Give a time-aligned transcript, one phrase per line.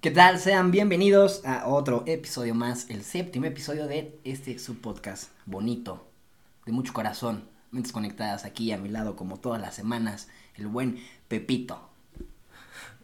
[0.00, 0.38] ¿Qué tal?
[0.38, 6.06] Sean bienvenidos a otro episodio más, el séptimo episodio de este subpodcast bonito,
[6.66, 11.02] de mucho corazón, mentes conectadas aquí a mi lado como todas las semanas, el buen
[11.26, 11.80] Pepito.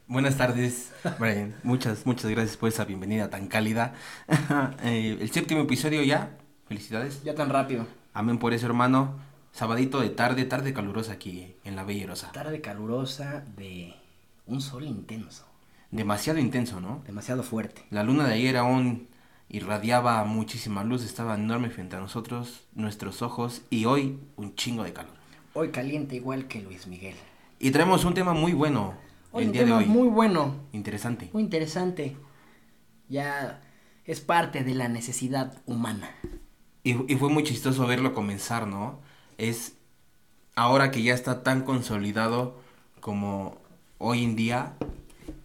[0.07, 1.57] Buenas tardes, Brian.
[1.65, 3.95] Muchas, muchas gracias por esa bienvenida tan cálida.
[4.85, 6.39] Eh, el séptimo episodio ya.
[6.69, 7.25] Felicidades.
[7.25, 7.89] Ya tan rápido.
[8.13, 9.17] Amén por eso, hermano.
[9.51, 12.31] Sabadito de tarde, tarde calurosa aquí en la Bella Rosa.
[12.31, 13.97] Tarde calurosa de
[14.47, 15.45] un sol intenso,
[15.95, 17.03] Demasiado intenso, ¿no?
[17.07, 17.83] demasiado fuerte.
[17.91, 19.07] La luna de ayer aún
[19.49, 24.93] irradiaba muchísima luz, estaba enorme frente a nosotros, nuestros ojos, y hoy un chingo de
[24.93, 25.15] calor.
[25.53, 27.15] Hoy caliente igual que Luis Miguel.
[27.61, 28.95] Y traemos un tema muy bueno
[29.31, 29.91] Hoy el un día tema de hoy.
[29.91, 31.31] muy bueno, Interesante.
[31.33, 32.17] muy interesante.
[33.09, 33.63] Ya
[34.05, 36.11] es parte de la necesidad humana.
[36.83, 38.99] Y, y fue muy chistoso verlo comenzar, ¿no?
[39.39, 39.77] Es
[40.57, 42.59] ahora que ya está tan consolidado
[43.01, 43.59] como
[43.99, 44.75] hoy en día,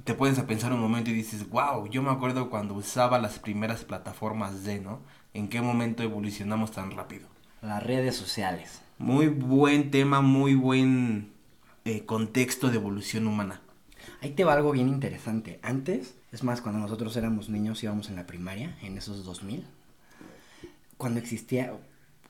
[0.09, 3.37] te puedes a pensar un momento y dices, wow, yo me acuerdo cuando usaba las
[3.37, 5.01] primeras plataformas de, ¿no?
[5.35, 7.27] ¿En qué momento evolucionamos tan rápido?
[7.61, 8.81] Las redes sociales.
[8.97, 11.31] Muy buen tema, muy buen
[11.85, 13.61] eh, contexto de evolución humana.
[14.23, 15.59] Ahí te va algo bien interesante.
[15.61, 19.63] Antes, es más, cuando nosotros éramos niños íbamos en la primaria, en esos 2000,
[20.97, 21.71] cuando existía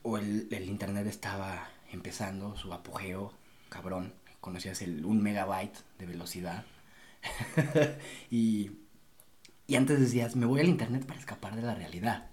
[0.02, 3.32] o el, el internet estaba empezando su apogeo,
[3.70, 6.66] cabrón, conocías el 1 megabyte de velocidad.
[8.30, 8.70] y,
[9.66, 12.30] y antes decías, me voy al internet para escapar de la realidad.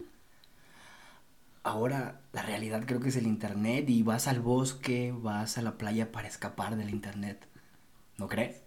[1.64, 5.78] Ahora la realidad creo que es el internet y vas al bosque, vas a la
[5.78, 7.48] playa para escapar del internet.
[8.18, 8.64] ¿No crees?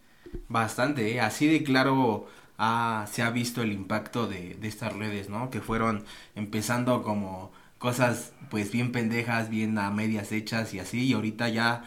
[0.48, 1.20] Bastante, ¿eh?
[1.20, 2.26] así de claro
[2.58, 5.48] ah, se ha visto el impacto de, de estas redes, ¿no?
[5.50, 6.04] Que fueron
[6.34, 11.84] empezando como cosas pues bien pendejas, bien a medias hechas y así, y ahorita ya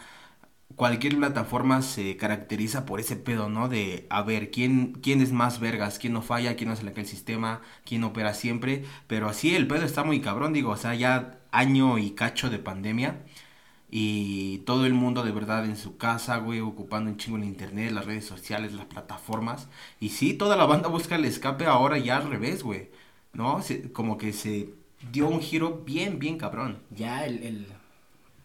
[0.76, 3.68] cualquier plataforma se caracteriza por ese pedo, ¿no?
[3.68, 6.92] De a ver quién, quién es más vergas, quién no falla, quién no se le
[6.92, 10.76] cae el sistema, quién opera siempre, pero así el pedo está muy cabrón, digo, o
[10.76, 13.24] sea, ya año y cacho de pandemia.
[13.90, 17.92] Y todo el mundo de verdad en su casa, güey, ocupando un chingo el internet,
[17.92, 19.68] las redes sociales, las plataformas.
[20.00, 22.90] Y sí, toda la banda busca el escape ahora ya al revés, güey.
[23.32, 23.62] ¿No?
[23.62, 24.74] Se- como que se
[25.12, 26.82] dio un giro bien, bien cabrón.
[26.90, 27.66] ya el, el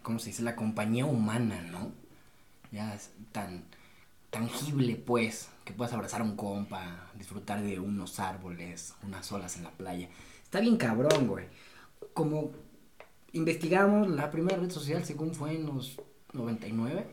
[0.02, 0.44] ¿cómo se dice?
[0.44, 1.94] La compañía humana, ¿no?
[2.72, 3.63] Ya es tan
[4.30, 9.63] tangible, pues, que puedes abrazar a un compa, disfrutar de unos árboles, unas olas en
[9.63, 10.09] la playa.
[10.44, 11.46] Está bien cabrón, güey.
[12.13, 12.52] Como
[13.34, 16.00] investigamos, la primera red social, según fue en los
[16.34, 17.07] 99,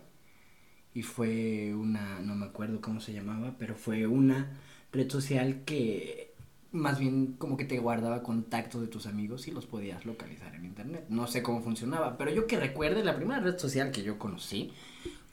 [0.95, 4.59] y fue una, no me acuerdo cómo se llamaba, pero fue una
[4.93, 6.35] red social que
[6.73, 10.65] más bien como que te guardaba contactos de tus amigos y los podías localizar en
[10.65, 11.07] internet.
[11.09, 14.73] No sé cómo funcionaba, pero yo que recuerde, la primera red social que yo conocí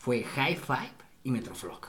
[0.03, 0.91] fue High Five
[1.23, 1.79] y Metroflog.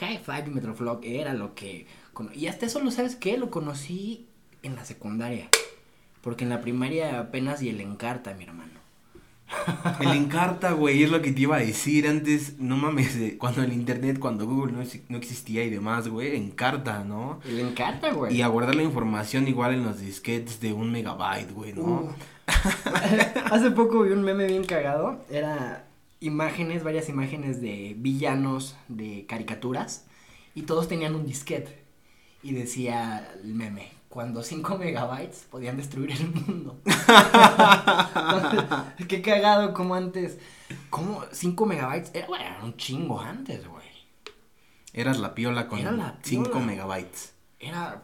[0.00, 1.86] High Five y Metroflog era lo que...
[2.34, 3.38] Y hasta eso, ¿lo sabes qué?
[3.38, 4.26] Lo conocí
[4.64, 5.48] en la secundaria.
[6.20, 8.72] Porque en la primaria apenas y el Encarta, mi hermano.
[10.00, 12.58] El Encarta, güey, es lo que te iba a decir antes.
[12.58, 16.36] No mames, eh, cuando el internet, cuando Google no, ex- no existía y demás, güey,
[16.36, 17.40] Encarta, ¿no?
[17.44, 18.36] El Encarta, güey.
[18.36, 21.82] Y a guardar la información igual en los disquetes de un megabyte, güey, ¿no?
[21.82, 22.14] Uh.
[23.50, 25.24] Hace poco vi un meme bien cagado.
[25.30, 25.84] Era
[26.20, 30.06] imágenes, varias imágenes de villanos de caricaturas.
[30.54, 31.80] Y todos tenían un disquete.
[32.42, 36.80] Y decía el meme, cuando 5 megabytes podían destruir el mundo.
[39.08, 40.38] Qué cagado como antes.
[40.90, 42.10] ¿Cómo 5 megabytes?
[42.14, 43.88] Era, bueno, era un chingo antes, güey.
[44.92, 46.66] Eras la piola con Era la 5 piola.
[46.66, 47.32] megabytes.
[47.58, 48.02] Era...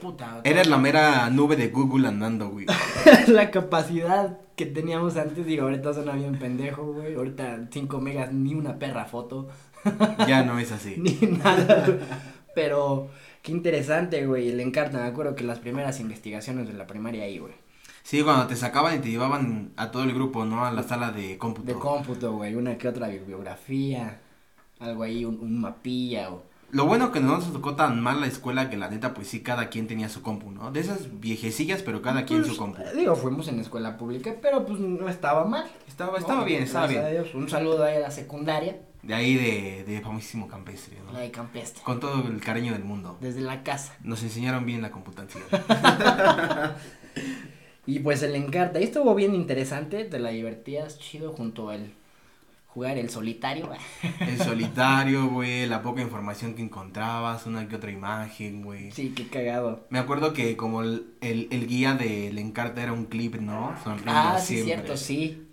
[0.00, 0.40] Puta.
[0.44, 2.66] Eras la mera nube de Google andando, güey.
[3.26, 7.14] la capacidad que teníamos antes, digo, ahorita suena bien pendejo, güey.
[7.14, 9.48] Ahorita 5 megas, ni una perra foto,
[10.28, 10.94] Ya no es así.
[10.98, 11.84] ni nada.
[11.86, 11.98] güey.
[12.54, 13.08] Pero
[13.42, 14.52] qué interesante, güey.
[14.52, 17.54] Le encanta, me acuerdo que las primeras investigaciones de la primaria ahí, güey.
[18.02, 20.64] Sí, cuando te sacaban y te llevaban a todo el grupo, ¿no?
[20.64, 21.66] A la sala de cómputo.
[21.66, 22.54] De cómputo, güey.
[22.54, 24.18] Una que otra bibliografía,
[24.80, 26.42] algo ahí, un, un mapilla o.
[26.70, 29.42] Lo bueno que no nos tocó tan mal la escuela que la neta, pues sí,
[29.42, 30.70] cada quien tenía su compu, ¿no?
[30.70, 32.82] De esas viejecillas, pero cada quien Pues, su compu.
[32.94, 35.64] Digo, fuimos en escuela pública, pero pues no estaba mal.
[35.86, 37.10] Estaba, estaba bien, estaba a bien.
[37.10, 37.34] Dios.
[37.34, 41.12] Un saludo ahí a la secundaria, De ahí de, de famosísimo campestre, ¿no?
[41.12, 41.82] la de Campestre.
[41.84, 43.16] Con todo el cariño del mundo.
[43.20, 43.96] Desde la casa.
[44.02, 45.44] Nos enseñaron bien la computación.
[47.86, 51.90] Y pues el Encarta, y estuvo bien interesante, te la divertías chido junto al
[52.68, 53.70] jugar el solitario.
[54.20, 58.92] El solitario, güey, la poca información que encontrabas, una que otra imagen, güey.
[58.92, 59.86] Sí, qué cagado.
[59.90, 63.74] Me acuerdo que como el, el, el guía del Encarta era un clip, ¿no?
[63.82, 64.74] Sonriendo Ah, sí, siempre.
[64.76, 65.44] cierto, sí.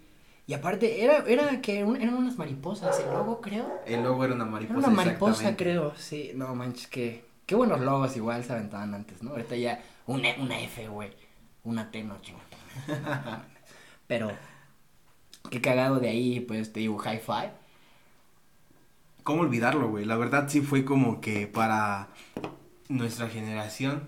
[0.47, 3.81] Y aparte, era, era que un- eran unas mariposas, el logo creo.
[3.88, 4.77] El logo era una Era mariposa.
[4.77, 6.31] una mariposa, creo, sí.
[6.35, 9.31] No manches, qué, Qué buenos logos igual se aventaban antes, ¿no?
[9.31, 11.11] Ahorita ya una, una F, güey.
[11.63, 12.41] Una T, no, chingón.
[14.07, 14.31] Pero,
[15.50, 17.50] qué cagado de ahí, pues te digo, hi-fi.
[19.24, 20.06] ¿Cómo olvidarlo, güey?
[20.06, 22.09] La verdad sí fue como que para
[22.89, 24.03] nuestra generación.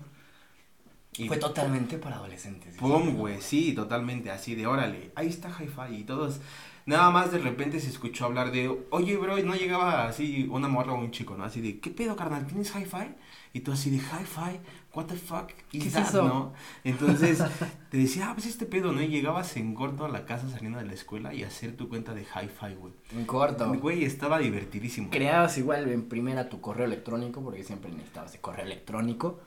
[1.16, 2.76] Y fue totalmente para adolescentes.
[2.76, 6.40] Pum, güey, sí, totalmente, así de órale, ahí está hi-fi y todos.
[6.88, 10.94] Nada más de repente se escuchó hablar de, oye, bro, no llegaba así una morra
[10.94, 11.44] o un chico, ¿no?
[11.44, 12.46] Así de, ¿qué pedo, carnal?
[12.46, 13.14] ¿Tienes hi-fi?
[13.52, 14.58] Y tú así de, hi-fi,
[14.94, 16.22] what the fuck is ¿Qué es that, eso?
[16.22, 16.54] no?
[16.84, 17.44] Entonces
[17.90, 19.02] te decía, ah, pues este pedo, ¿no?
[19.02, 22.14] Y llegabas en corto a la casa saliendo de la escuela y hacer tu cuenta
[22.14, 22.94] de hi-fi, güey.
[23.14, 23.70] En corto.
[23.74, 25.10] Güey, estaba divertidísimo.
[25.10, 29.40] Creabas igual en primera tu correo electrónico, porque siempre necesitabas de correo electrónico.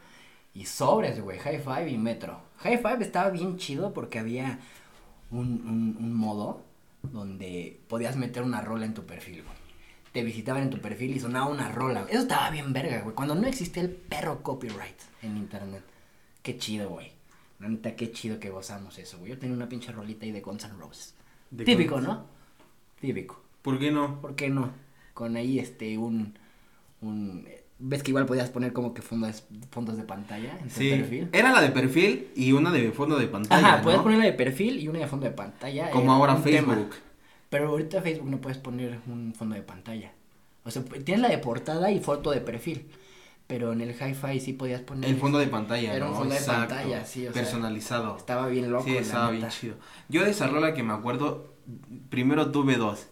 [0.53, 2.39] Y sobres, güey, High Five y Metro.
[2.57, 4.59] High Five estaba bien chido porque había
[5.31, 6.69] un, un, un modo
[7.03, 9.57] donde podías meter una rola en tu perfil, güey.
[10.11, 12.01] Te visitaban en tu perfil y sonaba una rola.
[12.01, 12.13] güey.
[12.13, 13.15] Eso estaba bien verga, güey.
[13.15, 15.83] Cuando no existía el perro copyright en internet.
[16.43, 17.11] Qué chido, güey.
[17.59, 19.31] La neta, qué chido que gozamos eso, güey.
[19.31, 21.15] Yo tenía una pinche rolita ahí de Guns N' Roses.
[21.49, 22.25] De Típico, Guns- ¿no?
[22.99, 23.41] Típico.
[23.61, 24.19] ¿Por qué no?
[24.19, 24.71] ¿Por qué no?
[25.13, 26.37] Con ahí este un
[27.01, 27.47] un
[27.83, 31.29] ves que igual podías poner como que fondos fondos de pantalla en Sí, perfil.
[31.33, 33.83] era la de perfil y una de fondo de pantalla, Ajá, ¿no?
[33.83, 35.89] puedes poner la de perfil y una de fondo de pantalla.
[35.89, 36.73] Como ahora tema.
[36.75, 36.95] Facebook.
[37.49, 40.11] Pero ahorita Facebook no puedes poner un fondo de pantalla.
[40.63, 42.87] O sea, tienes la de portada y foto de perfil.
[43.47, 45.09] Pero en el hi-fi sí podías poner.
[45.09, 46.11] El fondo de pantalla, Era ¿no?
[46.11, 48.15] un fondo de pantalla, sí, o sea, Personalizado.
[48.15, 48.85] Estaba bien loco.
[48.85, 49.53] sí, la estaba bien neta.
[49.53, 49.75] chido.
[50.07, 51.53] Yo de esa rola que me acuerdo,
[52.09, 53.07] primero tuve dos.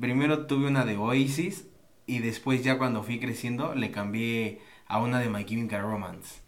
[0.00, 1.66] Primero tuve una de Oasis
[2.06, 6.40] y después ya cuando fui creciendo le cambié a una de My Chemical Romance.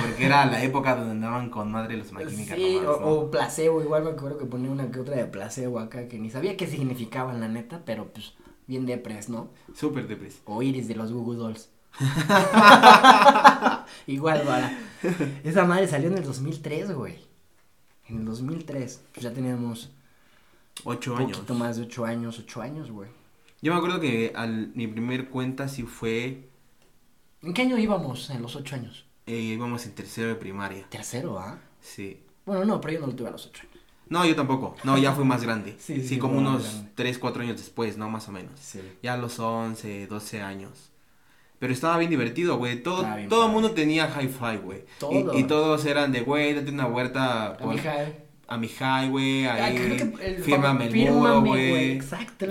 [0.00, 2.86] Porque era la época donde andaban con madre los My Chemical Sí, Romance.
[2.86, 3.06] o, ¿no?
[3.06, 6.30] o placebo, igual me acuerdo que ponía una que otra de placebo acá que ni
[6.30, 8.32] sabía qué significaban la neta, pero pues
[8.66, 9.50] bien depres, ¿no?
[9.74, 10.40] Súper depres.
[10.46, 11.68] O Iris de los Google Dolls.
[14.06, 14.78] igual, para.
[15.44, 17.16] Esa madre salió en el 2003, güey.
[18.08, 19.90] En el 2003, pues ya teníamos
[20.84, 21.32] Ocho un años.
[21.38, 23.08] poquito más de 8 años, 8 años, güey.
[23.62, 26.48] Yo me acuerdo que al, mi primer cuenta sí fue,
[27.42, 29.06] ¿En qué año íbamos en los 8 años?
[29.26, 30.86] eh, íbamos en tercero de primaria.
[30.88, 31.58] Tercero, ¿ah?
[31.80, 32.20] Sí.
[32.44, 33.82] Bueno, no, pero yo no lo tuve a los 8 años.
[34.08, 34.76] No, yo tampoco.
[34.84, 35.74] No, ya fui más grande.
[35.80, 36.90] Sí, Sí, sí, como unos grande.
[36.94, 38.08] 3, 4 años después, ¿no?
[38.08, 38.52] Más o menos.
[38.60, 38.80] Sí.
[39.02, 40.90] Ya a los 11, 12 años.
[41.58, 42.82] Pero estaba bien divertido, güey.
[42.82, 44.84] Todo, todo el mundo tenía hi-fi, güey.
[45.00, 45.34] Todos.
[45.34, 48.12] Y, y todos eran de, güey, date una vuelta por- Amiga,
[48.48, 49.76] a mi highway, Ah, ahí.
[50.22, 52.00] el fírmame el muro, güey,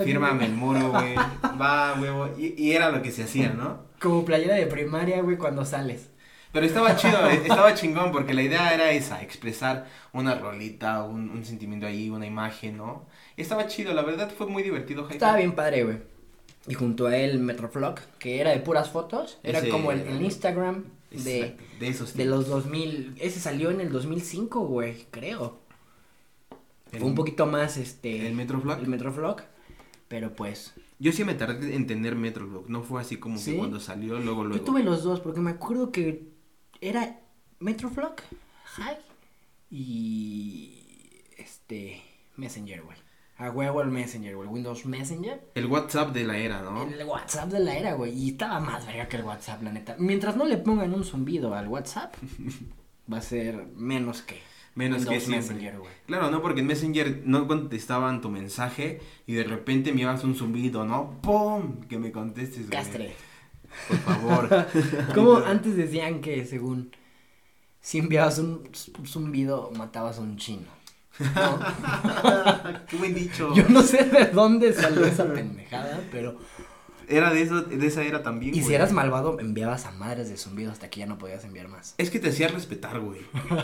[0.04, 1.14] Fírmame el muro, güey.
[1.60, 2.28] Va, huevo.
[2.38, 3.84] Y, y era lo que se hacía, ¿no?
[4.00, 6.10] como playera de primaria, güey, cuando sales.
[6.52, 11.30] Pero estaba chido, eh, estaba chingón, porque la idea era esa, expresar una rolita, un,
[11.30, 13.06] un sentimiento ahí, una imagen, ¿no?
[13.38, 15.04] Estaba chido, la verdad fue muy divertido.
[15.04, 15.14] hi-fi.
[15.14, 15.96] Estaba bien padre, güey.
[16.68, 19.38] Y junto a él, Metroflog, que era de puras fotos.
[19.42, 23.14] Era Ese- como el, el Instagram de, de esos de los 2000.
[23.18, 25.58] Ese salió en el 2005, güey, creo.
[26.96, 28.26] El- Fue un poquito más, este...
[28.26, 28.78] ¿El Metroflog?
[28.80, 29.42] El Metroflog.
[30.08, 30.74] Pero pues...
[30.98, 33.52] Yo sí me tardé en entender Metroflog, no fue así como ¿Sí?
[33.52, 34.58] que cuando salió, luego, luego.
[34.58, 36.28] Yo tuve los dos, porque me acuerdo que
[36.80, 37.20] era
[37.60, 38.16] Metroflog,
[38.78, 38.96] Hi,
[39.70, 40.82] y...
[41.36, 42.02] Este...
[42.36, 42.96] Messenger, güey.
[43.38, 44.48] A huevo el Messenger, güey.
[44.48, 45.50] Windows Messenger.
[45.54, 46.84] El WhatsApp de la era, ¿no?
[46.84, 48.12] El WhatsApp de la era, güey.
[48.12, 49.96] Y estaba más verga que el WhatsApp, la neta.
[49.98, 52.14] Mientras no le pongan un zumbido al WhatsApp,
[53.12, 54.38] va a ser menos que.
[54.76, 55.18] Menos que.
[55.18, 55.90] Messenger, güey.
[56.06, 56.42] Claro, ¿no?
[56.42, 61.18] Porque en Messenger no contestaban tu mensaje y de repente me ibas un zumbido, ¿no?
[61.22, 61.80] ¡Pum!
[61.88, 62.78] Que me contestes, güey.
[62.78, 63.14] Castre.
[63.88, 64.66] Por favor.
[65.14, 66.92] Como antes decían que, según.
[67.80, 68.68] Si enviabas un
[69.06, 70.66] zumbido, matabas a un chino.
[71.20, 71.58] ¿no?
[72.88, 73.54] Qué buen dicho.
[73.54, 76.38] Yo no sé de dónde salió esa pendejada, pero.
[77.08, 80.36] Era de eso, de esa era también, Y si eras malvado, enviabas a madres de
[80.36, 81.94] zumbido hasta que ya no podías enviar más.
[81.98, 83.20] Es que te hacía respetar, güey.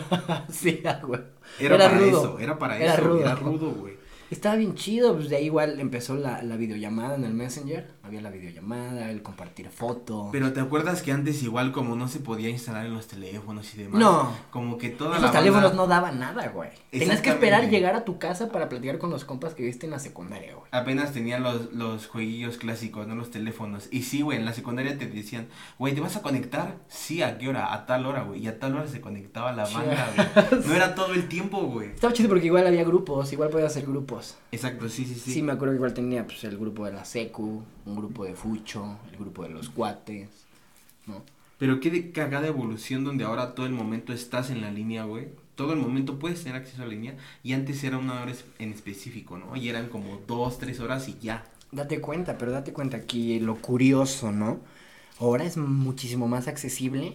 [0.49, 1.21] sí, güey.
[1.59, 2.07] Era, para rudo.
[2.07, 3.03] eso, era para Era eso.
[3.03, 3.21] rudo.
[3.21, 3.93] Era rudo, güey.
[4.31, 7.87] Estaba bien chido, pues de ahí igual empezó la, la videollamada en el Messenger.
[8.05, 10.27] Había la videollamada, el compartir foto.
[10.33, 13.77] Pero te acuerdas que antes igual como no se podía instalar en los teléfonos y
[13.77, 13.97] demás.
[13.97, 14.29] No.
[14.51, 16.69] Como que toda Esos la teléfonos banda no daban nada, güey.
[16.91, 19.91] Tenías que esperar llegar a tu casa para platicar con los compas que viste en
[19.91, 20.67] la secundaria, güey.
[20.71, 23.87] apenas tenían los, los jueguillos clásicos, no los teléfonos.
[23.89, 25.47] Y sí, güey, en la secundaria te decían,
[25.79, 26.75] güey, ¿te vas a conectar?
[26.89, 27.73] Sí, ¿a qué hora?
[27.73, 28.43] A tal hora, güey.
[28.43, 30.63] Y a tal hora se conectaba la banda, güey.
[30.67, 31.91] No era todo el tiempo, güey.
[31.91, 34.37] Estaba chido porque igual había grupos, igual podía hacer grupos.
[34.51, 35.31] Exacto, sí, sí, sí.
[35.31, 35.41] Sí.
[35.41, 38.99] me acuerdo que igual tenía pues el grupo de la secu, un grupo de fucho,
[39.11, 40.29] el grupo de los cuates,
[41.05, 41.23] ¿no?
[41.57, 45.27] Pero qué de cagada evolución donde ahora todo el momento estás en la línea, güey.
[45.55, 47.15] Todo el momento puedes tener acceso a la línea.
[47.43, 49.55] Y antes era una hora en específico, ¿no?
[49.55, 51.45] Y eran como dos, tres horas y ya.
[51.71, 54.59] Date cuenta, pero date cuenta aquí lo curioso, ¿no?
[55.19, 57.13] Ahora es muchísimo más accesible,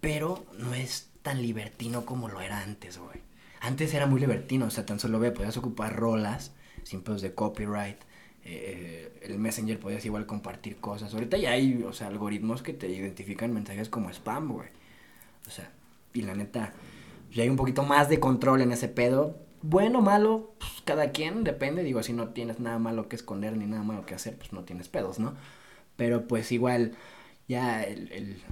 [0.00, 3.20] pero no es tan libertino como lo era antes, güey.
[3.60, 6.50] Antes era muy libertino, o sea, tan solo ve, podías ocupar rolas
[6.82, 7.96] sin pedos de copyright.
[8.44, 11.14] Eh, el Messenger podías igual compartir cosas.
[11.14, 14.68] Ahorita ya hay, o sea, algoritmos que te identifican mensajes como spam, güey.
[15.46, 15.70] O sea,
[16.12, 16.72] y la neta,
[17.32, 19.38] ya hay un poquito más de control en ese pedo.
[19.62, 21.84] Bueno, malo, pues cada quien, depende.
[21.84, 24.64] Digo, si no tienes nada malo que esconder ni nada malo que hacer, pues no
[24.64, 25.34] tienes pedos, ¿no?
[25.96, 26.96] Pero pues igual,
[27.48, 28.42] ya el, el,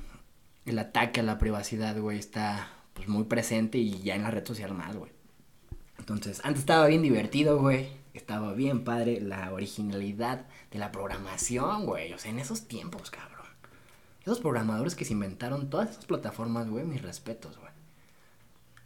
[0.66, 4.44] el ataque a la privacidad, güey, está pues muy presente y ya en la red
[4.46, 5.10] social más, güey.
[6.14, 7.88] Entonces, antes estaba bien divertido, güey.
[8.14, 12.12] Estaba bien padre la originalidad de la programación, güey.
[12.12, 13.46] O sea, en esos tiempos, cabrón.
[14.22, 17.70] Esos programadores que se inventaron todas esas plataformas, güey, mis respetos, güey.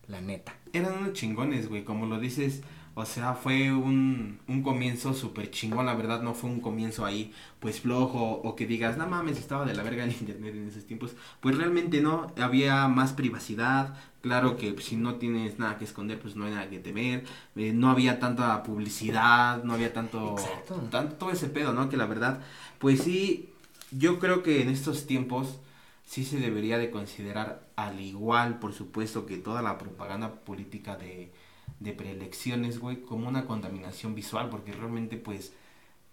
[0.06, 0.54] La neta.
[0.74, 2.60] Eran unos chingones, güey, como lo dices.
[2.96, 7.32] O sea, fue un, un comienzo súper chingón, la verdad, no fue un comienzo ahí,
[7.58, 10.84] pues flojo, o que digas, no mames, estaba de la verga el internet en esos
[10.84, 11.16] tiempos.
[11.40, 16.20] Pues realmente no, había más privacidad, claro que pues, si no tienes nada que esconder,
[16.20, 17.24] pues no hay nada que temer,
[17.56, 20.76] eh, no había tanta publicidad, no había tanto, Exacto.
[20.90, 21.88] tanto todo ese pedo, ¿no?
[21.88, 22.42] Que la verdad,
[22.78, 23.52] pues sí,
[23.90, 25.58] yo creo que en estos tiempos
[26.06, 31.32] sí se debería de considerar al igual, por supuesto, que toda la propaganda política de,
[31.80, 35.52] de preelecciones, güey, como una contaminación visual, porque realmente, pues,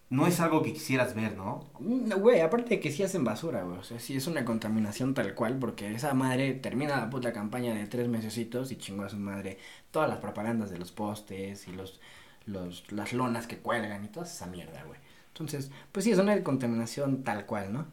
[0.10, 1.70] no es algo que quisieras ver, ¿no?
[1.80, 3.78] No, güey, aparte de que sí hacen basura, güey.
[3.80, 7.74] O sea, sí es una contaminación tal cual, porque esa madre termina la puta campaña
[7.74, 9.58] de tres mesecitos y chingó a su madre
[9.92, 12.02] todas las propagandas de los postes y los,
[12.46, 15.00] los, las lonas que cuelgan y toda esa mierda, güey.
[15.30, 17.86] Entonces, pues sí, es una contaminación tal cual, ¿no?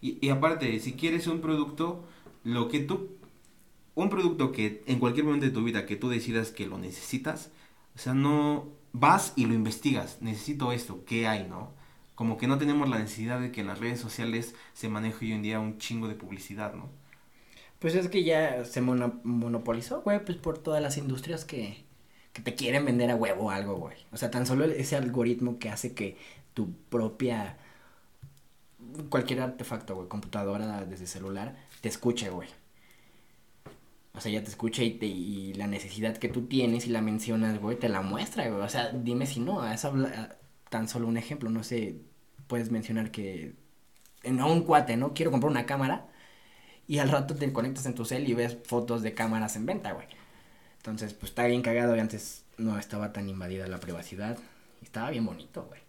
[0.00, 2.04] Y, y aparte, si quieres un producto,
[2.44, 3.15] lo que tú,
[3.96, 7.50] un producto que en cualquier momento de tu vida que tú decidas que lo necesitas,
[7.96, 11.72] o sea, no vas y lo investigas, necesito esto, ¿qué hay, no?
[12.16, 15.32] Como que no tenemos la necesidad de que en las redes sociales se maneje hoy
[15.34, 16.90] en día un chingo de publicidad, ¿no?
[17.78, 21.84] Pues es que ya se mono- monopolizó, güey, pues por todas las industrias que,
[22.32, 23.96] que te quieren vender a huevo algo, güey.
[24.12, 26.16] O sea, tan solo ese algoritmo que hace que
[26.54, 27.58] tu propia,
[29.10, 32.48] cualquier artefacto, güey, computadora desde celular, te escuche, güey.
[34.16, 37.02] O sea, ya te escucha y, te, y la necesidad que tú tienes y la
[37.02, 38.62] mencionas, güey, te la muestra, güey.
[38.62, 40.38] O sea, dime si no, es habla-
[40.70, 42.00] tan solo un ejemplo, no sé,
[42.48, 43.56] puedes mencionar que,
[44.24, 45.14] en un cuate, ¿no?
[45.14, 46.08] Quiero comprar una cámara
[46.88, 49.92] y al rato te conectas en tu cel y ves fotos de cámaras en venta,
[49.92, 50.06] güey.
[50.78, 54.38] Entonces, pues está bien cagado y antes no estaba tan invadida la privacidad.
[54.82, 55.80] Estaba bien bonito, güey.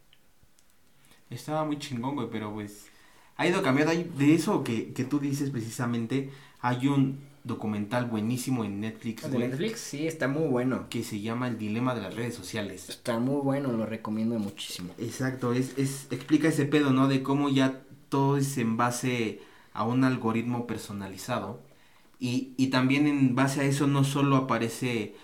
[1.30, 2.88] Estaba muy chingón, güey, pero pues
[3.36, 3.94] ha ido cambiando.
[4.18, 6.32] De eso que, que tú dices precisamente,
[6.62, 10.88] hay un documental buenísimo en Netflix, De güey, Netflix, sí, está muy bueno.
[10.90, 12.90] que se llama El dilema de las redes sociales.
[12.90, 14.94] Está muy bueno, lo recomiendo muchísimo.
[14.98, 17.08] Exacto, es, es, explica ese pedo, ¿no?
[17.08, 19.42] De cómo ya todo es en base
[19.74, 21.62] a un algoritmo personalizado.
[22.20, 25.16] Y, y también en base a eso no solo aparece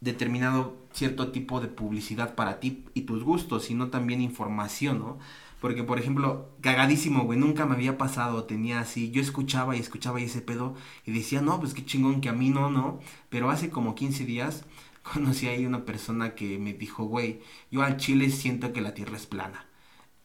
[0.00, 5.18] determinado cierto tipo de publicidad para ti y tus gustos, sino también información, ¿no?
[5.62, 10.20] Porque, por ejemplo, cagadísimo, güey, nunca me había pasado, tenía así, yo escuchaba y escuchaba
[10.20, 10.74] y ese pedo
[11.06, 14.24] y decía, no, pues qué chingón que a mí no, no, pero hace como 15
[14.24, 14.64] días
[15.14, 19.16] conocí ahí una persona que me dijo, güey, yo al chile siento que la tierra
[19.16, 19.64] es plana.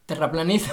[0.06, 0.72] Terraplaniza.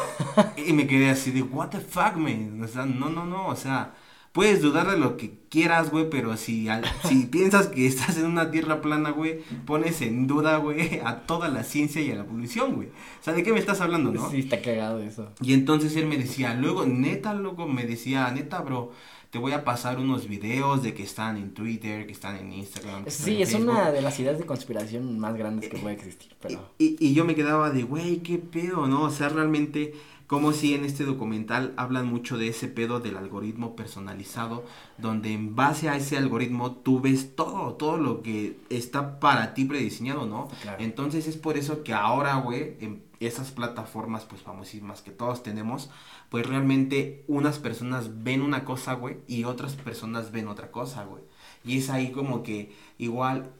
[0.58, 2.60] Y me quedé así de, what the fuck, man.
[2.64, 3.94] O sea, no, no, no, o sea,
[4.36, 8.25] puedes dudar de lo que quieras, güey, pero si, al- si piensas que estás en
[8.25, 12.25] una tierra plana, güey, pones en duda, güey, a toda la ciencia y a la
[12.25, 12.89] evolución, güey.
[12.89, 14.30] O sea, ¿de qué me estás hablando, no?
[14.30, 15.32] Sí, está cagado eso.
[15.42, 18.92] Y entonces él me decía, luego, neta, luego me decía, neta, bro,
[19.32, 23.04] te voy a pasar unos videos de que están en Twitter, que están en Instagram.
[23.04, 23.70] que están Sí, en es Facebook".
[23.72, 26.70] una de las ideas de conspiración más grandes que puede existir, pero...
[26.77, 29.04] Y, y yo me quedaba de, güey, qué pedo, ¿no?
[29.04, 29.94] O sea, realmente,
[30.27, 34.65] como si en este documental hablan mucho de ese pedo del algoritmo personalizado,
[34.98, 39.65] donde en base a ese algoritmo tú ves todo, todo lo que está para ti
[39.65, 40.48] prediseñado, ¿no?
[40.62, 40.77] Claro.
[40.82, 45.89] Entonces es por eso que ahora, güey, en esas plataformas, pues famosísimas que todos tenemos,
[46.29, 51.24] pues realmente unas personas ven una cosa, güey, y otras personas ven otra cosa, güey.
[51.63, 53.51] Y es ahí como que igual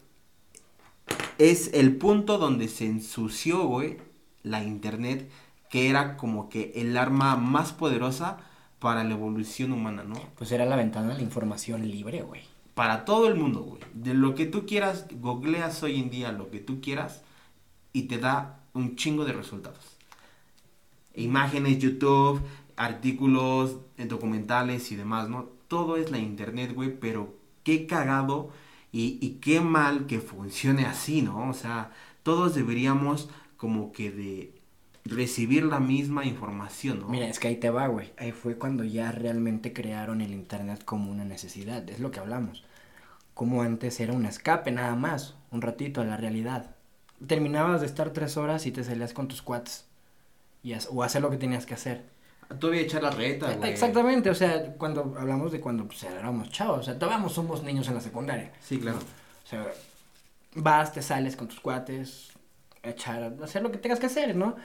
[1.38, 3.98] es el punto donde se ensució, güey,
[4.44, 5.30] la internet,
[5.76, 8.38] que era como que el arma más poderosa
[8.80, 10.16] para la evolución humana, ¿no?
[10.38, 12.44] Pues era la ventana de la información libre, güey.
[12.76, 13.82] Para todo el mundo, güey.
[13.94, 17.24] De lo que tú quieras, googleas hoy en día lo que tú quieras
[17.92, 19.98] y te da un chingo de resultados.
[21.14, 22.40] Imágenes, YouTube,
[22.78, 25.50] artículos, eh, documentales y demás, ¿no?
[25.68, 28.50] Todo es la internet, güey, pero qué cagado
[28.94, 31.50] y, y qué mal que funcione así, ¿no?
[31.50, 31.92] O sea,
[32.24, 33.28] todos deberíamos
[33.58, 34.55] como que de
[35.06, 37.10] recibir la misma información, ¿no?
[37.10, 38.12] Mira, es que ahí te va, güey.
[38.18, 41.88] Ahí fue cuando ya realmente crearon el Internet como una necesidad.
[41.90, 42.64] Es lo que hablamos.
[43.36, 46.76] Como antes era un escape nada más, un ratito a la realidad.
[47.26, 49.86] Terminabas de estar tres horas y te salías con tus cuates.
[50.64, 52.04] Y o hacer lo que tenías que hacer.
[52.60, 53.72] Todavía echar la reta, güey.
[53.72, 57.88] Exactamente, o sea, cuando hablamos de cuando pues, éramos chavos, o sea, todavía somos niños
[57.88, 58.52] en la secundaria.
[58.62, 58.98] Sí, claro.
[58.98, 59.66] O sea,
[60.56, 62.32] vas, te sales con tus cuates,
[62.84, 64.56] echar, hacer lo que tengas que hacer, ¿no?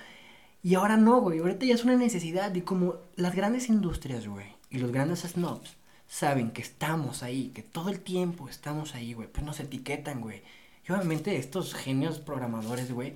[0.63, 4.47] Y ahora no, güey, ahorita ya es una necesidad y como las grandes industrias, güey,
[4.69, 5.77] y los grandes snobs
[6.07, 10.43] saben que estamos ahí, que todo el tiempo estamos ahí, güey, pues nos etiquetan, güey.
[10.87, 13.15] Y obviamente estos genios programadores, güey,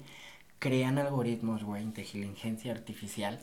[0.58, 3.38] crean algoritmos, güey, inteligencia artificial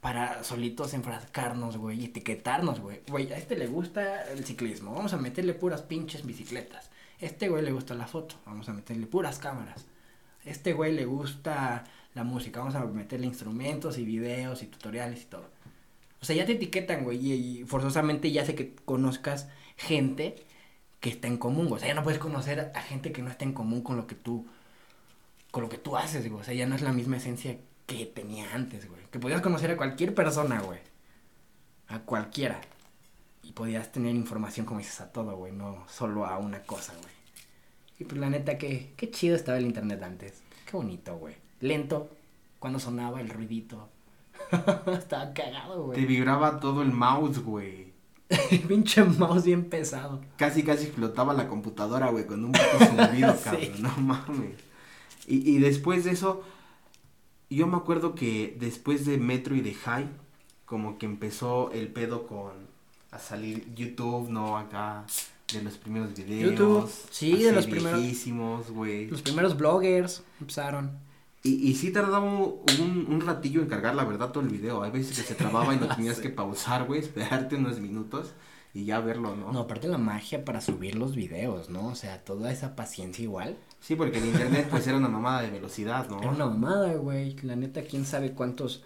[0.00, 3.02] para solitos enfrascarnos, güey, y etiquetarnos, güey.
[3.08, 6.90] Güey, a este le gusta el ciclismo, vamos a meterle puras pinches bicicletas.
[7.20, 9.86] Este güey le gusta la foto, vamos a meterle puras cámaras.
[10.44, 11.84] Este güey le gusta
[12.14, 15.48] la música, vamos a meterle instrumentos y videos y tutoriales y todo.
[16.20, 20.36] O sea, ya te etiquetan, güey, y, forzosamente ya hace que conozcas gente
[21.00, 21.68] que está en común.
[21.70, 24.06] O sea, ya no puedes conocer a gente que no está en común con lo
[24.06, 24.46] que tú,
[25.50, 26.40] con lo que tú haces, güey.
[26.40, 29.02] O sea, ya no es la misma esencia que tenía antes, güey.
[29.10, 30.78] Que podías conocer a cualquier persona, güey.
[31.88, 32.60] A cualquiera.
[33.42, 35.52] Y podías tener información, como dices, a todo, güey.
[35.52, 37.12] No solo a una cosa, güey.
[37.98, 40.42] Y pues la neta, que qué chido estaba el internet antes.
[40.64, 41.43] Qué bonito, güey.
[41.64, 42.10] Lento,
[42.58, 43.88] cuando sonaba el ruidito.
[44.92, 46.06] estaba cagado, Te güey.
[46.06, 47.92] vibraba todo el mouse, güey.
[48.68, 50.20] Pinche mouse bien pesado.
[50.36, 53.42] Casi, casi explotaba la computadora, güey, con un puto zumbido, Sí.
[53.44, 53.82] cabrón.
[53.82, 54.56] No mames.
[55.26, 56.42] Y, y después de eso,
[57.50, 60.08] yo me acuerdo que después de Metro y de High,
[60.66, 62.52] como que empezó el pedo con
[63.10, 64.58] a salir YouTube, ¿no?
[64.58, 65.04] Acá,
[65.52, 66.50] de los primeros videos.
[66.52, 69.06] YouTube, sí, de los primeros- güey.
[69.06, 70.98] Los primeros bloggers empezaron.
[71.44, 74.82] Y, y sí tardaba un, un ratillo en cargar, la verdad, todo el video.
[74.82, 78.34] Hay veces que se trababa y lo tenías que pausar, güey, esperarte unos minutos
[78.74, 79.52] y ya verlo, ¿no?
[79.52, 81.88] No, aparte la magia para subir los videos, ¿no?
[81.88, 83.56] O sea, toda esa paciencia igual.
[83.80, 86.18] Sí, porque el internet pues era una mamada de velocidad, ¿no?
[86.18, 87.36] Era una mamada, güey.
[87.42, 88.82] La neta, quién sabe cuántos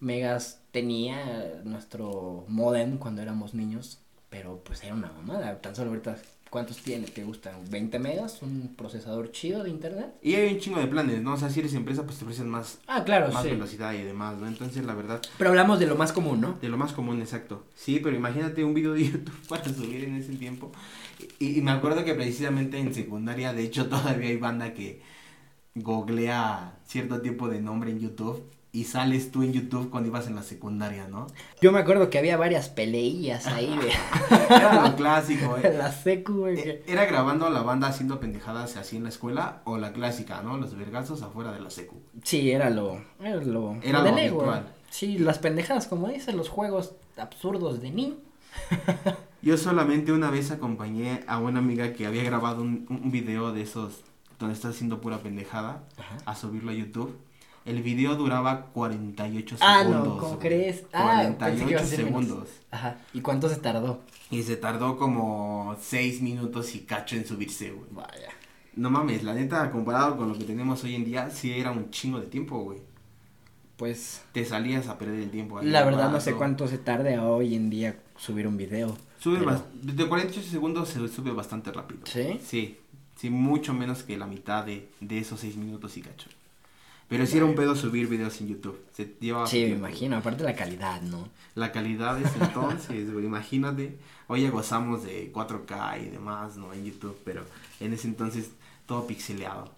[0.00, 3.98] megas tenía nuestro modem cuando éramos niños.
[4.30, 5.60] Pero pues era una mamada.
[5.60, 6.16] Tan solo ahorita,
[6.50, 7.06] ¿cuántos tiene?
[7.06, 7.54] ¿Te gustan?
[7.70, 8.42] ¿20 megas?
[8.42, 10.08] ¿Un procesador chido de internet?
[10.22, 11.34] Y hay un chingo de planes, ¿no?
[11.34, 13.50] O sea, si eres empresa pues te ofrecen más, Ah, claro, más sí.
[13.50, 14.46] velocidad y demás, ¿no?
[14.48, 16.58] Entonces, la verdad, Pero hablamos de lo más común, ¿no?
[16.60, 17.64] de lo más común, exacto.
[17.74, 20.72] Sí, pero imagínate un video de YouTube para subir en ese tiempo.
[21.38, 25.00] Y, y me acuerdo que precisamente en secundaria, de hecho, todavía hay banda que
[25.74, 30.36] googlea cierto tipo de nombre en YouTube y sales tú en YouTube cuando ibas en
[30.36, 31.26] la secundaria, ¿no?
[31.60, 33.90] Yo me acuerdo que había varias peleillas ahí de
[34.54, 35.74] Era lo clásico, ¿eh?
[35.76, 36.58] la secu, güey.
[36.58, 40.42] Eh, ¿Era grabando a la banda haciendo pendejadas así en la escuela o la clásica,
[40.42, 40.56] ¿no?
[40.56, 41.96] Los vergazos afuera de la secu.
[42.22, 43.02] Sí, era lo.
[43.20, 43.76] Era lo.
[43.82, 44.64] Era lo.
[44.88, 48.16] Sí, las pendejadas, como dicen, los juegos absurdos de niño.
[49.42, 53.62] Yo solamente una vez acompañé a una amiga que había grabado un, un video de
[53.62, 54.02] esos
[54.38, 56.16] donde está haciendo pura pendejada Ajá.
[56.24, 57.16] a subirlo a YouTube.
[57.70, 60.06] El video duraba 48 Ah, segundos.
[60.06, 60.84] no, ¿cómo crees?
[60.92, 62.20] Ah, pensé que 48 iba a ser menos.
[62.24, 62.48] segundos.
[62.70, 62.96] Ajá.
[63.14, 64.00] ¿Y cuánto se tardó?
[64.30, 67.86] Y se tardó como 6 minutos y cacho en subirse, güey.
[67.92, 68.30] Vaya.
[68.76, 71.90] No mames, la neta, comparado con lo que tenemos hoy en día, sí era un
[71.90, 72.78] chingo de tiempo, güey.
[73.76, 74.22] Pues.
[74.32, 75.60] Te salías a perder el tiempo.
[75.62, 78.96] La verdad, no sé cuánto se tarde hoy en día subir un video.
[79.18, 82.00] Sube pero- de 48 segundos se sube bastante rápido.
[82.04, 82.38] ¿Sí?
[82.44, 82.78] Sí,
[83.16, 86.28] sí, mucho menos que la mitad de, de esos 6 minutos y cacho.
[87.10, 88.78] Pero sí era un pedo subir videos en YouTube.
[88.92, 90.16] Se llevaba su Sí, me imagino.
[90.16, 91.28] Aparte la calidad, ¿no?
[91.56, 93.98] La calidad es entonces, güey, imagínate.
[94.28, 96.72] Hoy ya gozamos de 4K y demás, ¿no?
[96.72, 97.42] En YouTube, pero
[97.80, 98.50] en ese entonces
[98.86, 99.74] todo pixeleado.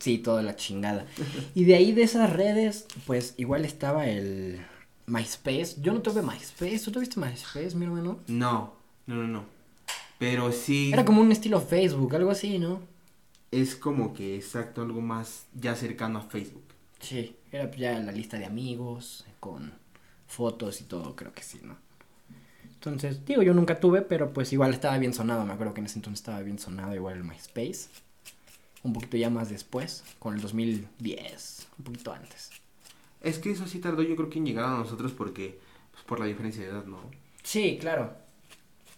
[0.00, 1.06] Sí, toda la chingada.
[1.54, 4.60] Y de ahí de esas redes, pues igual estaba el
[5.06, 5.76] MySpace.
[5.80, 6.80] Yo no tuve MySpace.
[6.80, 8.18] ¿Tú tuviste MySpace, mi hermano?
[8.26, 8.74] No,
[9.06, 9.44] no, no, no.
[10.18, 12.90] Pero sí Era como un estilo Facebook, algo así, ¿no?
[13.52, 16.61] es como que exacto, algo más ya cercano a Facebook.
[17.02, 19.72] Sí, era ya la lista de amigos, con
[20.28, 21.76] fotos y todo, creo que sí, ¿no?
[22.64, 25.86] Entonces, digo, yo nunca tuve, pero pues igual estaba bien sonado, me acuerdo que en
[25.86, 27.88] ese entonces estaba bien sonado igual el MySpace.
[28.84, 32.50] Un poquito ya más después, con el 2010, un poquito antes.
[33.20, 35.60] Es que eso sí tardó yo creo que en llegar a nosotros porque,
[35.92, 36.98] pues por la diferencia de edad, ¿no?
[37.42, 38.14] Sí, claro.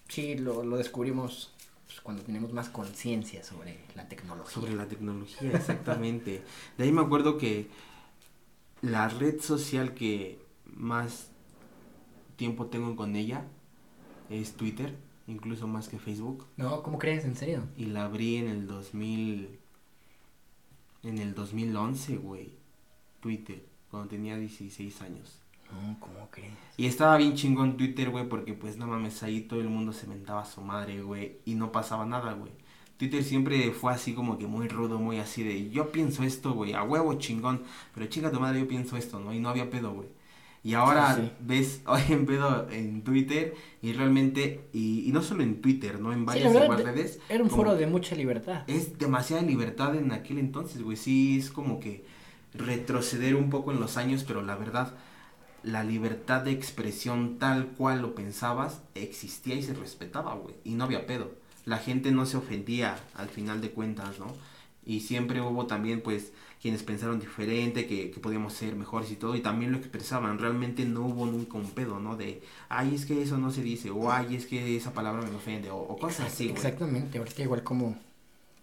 [0.08, 1.52] Sí, lo, lo descubrimos
[1.86, 4.54] pues, cuando tenemos más conciencia sobre la tecnología.
[4.54, 6.42] Sobre la tecnología, exactamente.
[6.78, 7.68] De ahí me acuerdo que
[8.84, 11.30] la red social que más
[12.36, 13.46] tiempo tengo con ella
[14.28, 14.94] es Twitter,
[15.26, 16.46] incluso más que Facebook.
[16.56, 17.24] No, ¿cómo crees?
[17.24, 17.62] ¿En serio?
[17.76, 19.58] Y la abrí en el 2000...
[21.02, 22.56] En el 2011, güey.
[23.20, 23.66] Twitter.
[23.90, 25.38] cuando tenía 16 años.
[25.72, 26.52] No, ¿cómo crees?
[26.76, 30.06] Y estaba bien chingón Twitter, güey, porque pues no mames, ahí todo el mundo se
[30.06, 32.52] mentaba a su madre, güey, y no pasaba nada, güey.
[33.10, 36.72] Twitter siempre fue así como que muy rudo, muy así de yo pienso esto, güey,
[36.74, 37.62] a huevo chingón,
[37.94, 39.32] pero chinga tu madre, yo pienso esto, ¿no?
[39.34, 40.08] Y no había pedo, güey.
[40.62, 41.32] Y ahora Sí, sí.
[41.40, 46.12] ves hoy en pedo en Twitter y realmente, y, y no solo en Twitter, ¿no?
[46.12, 47.20] En varias igual redes.
[47.28, 48.62] era un foro de mucha libertad.
[48.66, 50.96] es demasiada libertad en aquel entonces, güey.
[50.96, 52.04] Sí, es como que
[52.54, 54.94] retroceder un poco en los años, pero la verdad,
[55.62, 60.56] la libertad de expresión tal cual lo pensabas existía y se respetaba, güey.
[60.64, 61.32] Y no había pedo.
[61.64, 64.26] La gente no se ofendía al final de cuentas, ¿no?
[64.86, 69.40] Y siempre hubo también, pues, quienes pensaron diferente, que, podíamos ser mejores y todo, y
[69.40, 70.38] también lo expresaban.
[70.38, 72.16] Realmente no hubo nunca un pedo, ¿no?
[72.16, 75.34] De, ay, es que eso no se dice, o ay, es que esa palabra me
[75.34, 76.48] ofende, o, cosas así.
[76.48, 77.96] Exactamente, ahorita igual como,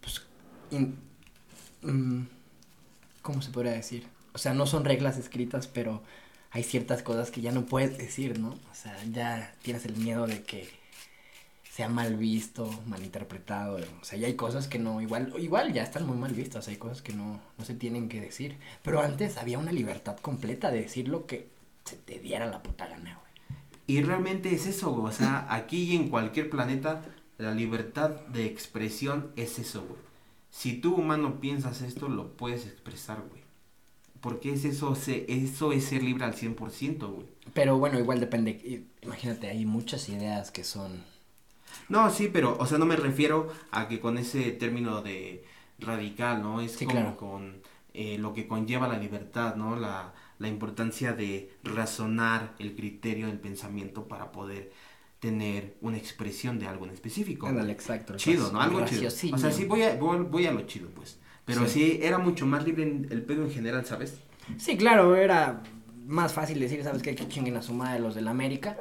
[0.01, 0.21] pues,
[1.81, 2.21] mm,
[3.21, 4.07] ¿cómo se podría decir?
[4.33, 6.01] O sea, no son reglas escritas, pero
[6.51, 8.49] hay ciertas cosas que ya no puedes decir, ¿no?
[8.49, 10.69] O sea, ya tienes el miedo de que
[11.81, 16.05] sea mal visto, malinterpretado, o sea, ya hay cosas que no, igual, igual ya están
[16.05, 19.57] muy mal vistas, hay cosas que no, no se tienen que decir, pero antes había
[19.57, 21.49] una libertad completa de decir lo que
[21.83, 23.31] se te diera la puta gana, güey.
[23.87, 25.11] Y realmente es eso, güey.
[25.11, 27.01] O sea, aquí y en cualquier planeta,
[27.39, 29.99] la libertad de expresión es eso, güey.
[30.51, 33.41] Si tú, humano, piensas esto, lo puedes expresar, güey.
[34.21, 37.25] Porque es eso, se- eso es ser libre al 100%, güey.
[37.55, 41.09] Pero bueno, igual depende, imagínate, hay muchas ideas que son
[41.89, 45.43] No, sí, pero, o sea, no me refiero a que con ese término de
[45.79, 46.61] radical, ¿no?
[46.61, 47.17] Es Sí, como claro.
[47.17, 47.61] con
[47.93, 49.75] eh, lo que conlleva la libertad, ¿no?
[49.75, 54.71] La, la importancia de razonar el criterio del pensamiento para poder
[55.19, 57.47] tener una expresión de algo en específico.
[57.47, 58.15] Ándale, exacto.
[58.15, 58.59] chido, ¿no?
[58.61, 59.07] Algo chido.
[59.07, 61.19] O sea, sí voy a, voy, voy a lo chido, pues.
[61.45, 61.91] Pero Sí.
[61.91, 61.99] sí.
[62.01, 64.19] era mucho más libre en el pedo en general, ¿sabes?
[64.57, 65.61] Sí, claro, era
[66.07, 67.13] más fácil decir, ¿sabes qué?
[67.15, 68.77] Que chinguen a su madre los del América.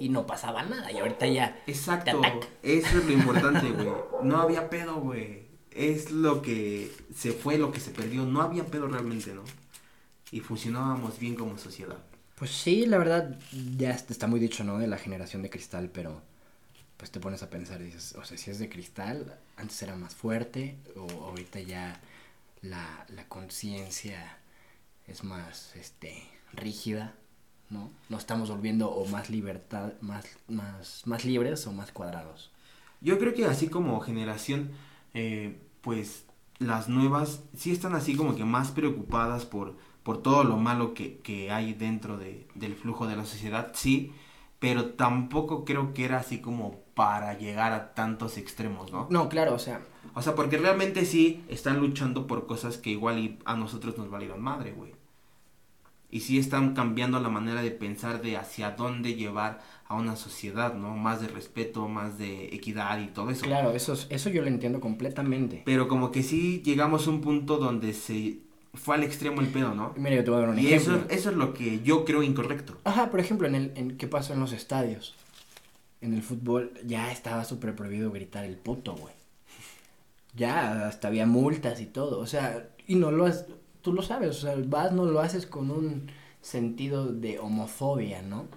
[0.00, 0.90] Y no pasaba nada.
[0.90, 1.62] Y ahorita ya.
[1.68, 2.20] Exacto.
[2.62, 2.78] Te.
[2.78, 3.88] Eso es lo importante, güey.
[4.24, 5.42] No había pedo, güey.
[5.70, 8.24] Es lo que se fue, lo que se perdió.
[8.26, 9.44] No había pedo realmente, ¿no?
[10.32, 11.98] Y funcionábamos bien como sociedad.
[12.36, 13.38] Pues sí, la verdad,
[13.76, 14.78] ya est- está muy dicho, ¿no?
[14.78, 16.22] De la generación de cristal, pero.
[16.96, 20.14] Pues te pones a pensar, dices, o sea, si es de cristal, antes era más
[20.14, 21.98] fuerte, o ahorita ya
[22.60, 24.36] la, la conciencia
[25.06, 27.14] es más, este, rígida,
[27.70, 27.90] ¿no?
[28.08, 32.50] Nos estamos volviendo o más libertad, más, más, más libres o más cuadrados.
[33.00, 34.72] Yo creo que así como generación,
[35.14, 36.26] eh, pues
[36.58, 41.18] las nuevas sí están así como que más preocupadas por, por todo lo malo que,
[41.20, 44.12] que hay dentro de, del flujo de la sociedad, sí,
[44.58, 49.06] pero tampoco creo que era así como para llegar a tantos extremos, ¿no?
[49.10, 49.80] No, claro, o sea,
[50.14, 54.10] O sea, porque realmente sí están luchando por cosas que igual y a nosotros nos
[54.10, 54.92] valieron madre, güey.
[56.10, 60.74] Y sí están cambiando la manera de pensar de hacia dónde llevar a una sociedad,
[60.74, 60.96] ¿no?
[60.96, 63.44] Más de respeto, más de equidad y todo eso.
[63.46, 65.62] claro, eso, es- eso yo lo entiendo completamente.
[65.64, 68.38] Pero como que sí llegamos a un punto donde se
[68.74, 69.92] fue al extremo el pedo, ¿no?
[69.96, 70.94] Mira, yo te voy a dar un Y ejemplo.
[70.96, 72.76] eso, eso es lo que yo creo incorrecto.
[72.84, 75.14] Ajá, por ejemplo, en el, en, ¿qué pasó en los estadios?
[76.00, 79.14] En el fútbol ya estaba súper prohibido gritar el puto, güey.
[80.34, 83.46] Ya hasta había multas y todo, o sea, y no lo has,
[83.82, 86.10] tú lo sabes, o sea, vas, no lo haces con un
[86.42, 88.48] sentido de homofobia, ¿no?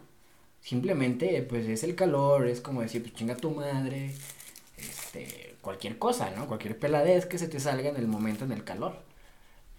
[0.61, 4.15] Simplemente, pues es el calor, es como decir, pues chinga tu madre,
[4.77, 6.47] este, cualquier cosa, ¿no?
[6.47, 8.97] Cualquier peladez que se te salga en el momento en el calor.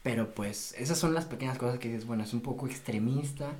[0.02, 3.52] Pero pues esas son las pequeñas cosas que dices, bueno, es un poco extremista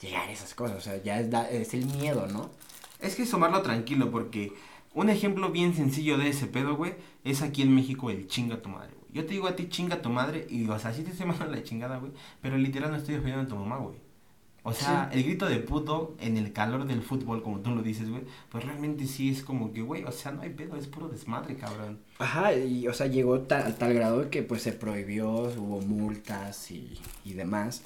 [0.00, 2.50] llegar a esas cosas, o sea, ya es, da- es el miedo, ¿no?
[3.00, 4.52] Es que tomarlo tranquilo, porque
[4.92, 6.94] un ejemplo bien sencillo de ese pedo, güey,
[7.24, 8.93] es aquí en México el chinga tu madre.
[9.14, 11.54] Yo te digo a ti chinga tu madre y, o sea, sí te estoy mandando
[11.54, 13.96] la chingada, güey, pero literal no estoy ofendiendo a tu mamá, güey.
[14.66, 18.08] O sea, el grito de puto en el calor del fútbol, como tú lo dices,
[18.08, 21.08] güey, pues realmente sí es como que, güey, o sea, no hay pedo, es puro
[21.08, 21.98] desmadre, cabrón.
[22.18, 26.70] Ajá, y o sea, llegó ta- a tal grado que pues se prohibió, hubo multas
[26.70, 27.82] y, y demás.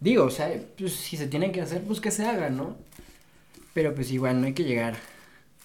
[0.00, 2.76] Digo, o sea, pues si se tienen que hacer, pues que se hagan, ¿no?
[3.72, 4.96] Pero pues igual no hay que llegar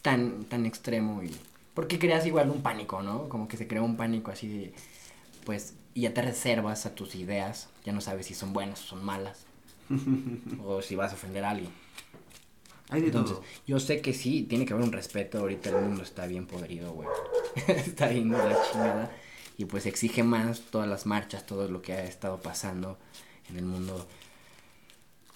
[0.01, 1.31] tan, tan extremo y...
[1.73, 3.29] Porque creas igual un pánico, ¿no?
[3.29, 4.73] Como que se crea un pánico así de...
[5.45, 8.87] Pues, y ya te reservas a tus ideas, ya no sabes si son buenas o
[8.87, 9.45] son malas.
[10.65, 11.71] o si vas a ofender a alguien.
[12.89, 13.45] Hay de Entonces, todo.
[13.67, 15.39] yo sé que sí, tiene que haber un respeto.
[15.39, 17.07] Ahorita el mundo está bien podrido, güey.
[17.67, 19.11] está bien la chingada.
[19.57, 22.97] Y pues exige más todas las marchas, todo lo que ha estado pasando
[23.49, 24.07] en el mundo.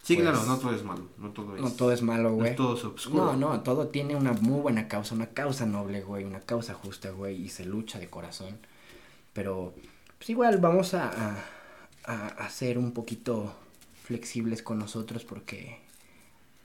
[0.04, 1.62] Sí, pues, claro, no todo es malo, no todo es...
[1.62, 2.52] No todo es malo, no güey.
[2.52, 3.34] es todo es obscuro.
[3.34, 7.10] No, no, todo tiene una muy buena causa, una causa noble, güey, una causa justa,
[7.12, 8.60] güey, y se lucha de corazón.
[9.34, 9.74] Pero,
[10.18, 11.12] pues igual vamos a,
[12.06, 13.54] a, a, ser un poquito
[14.04, 15.80] flexibles con nosotros porque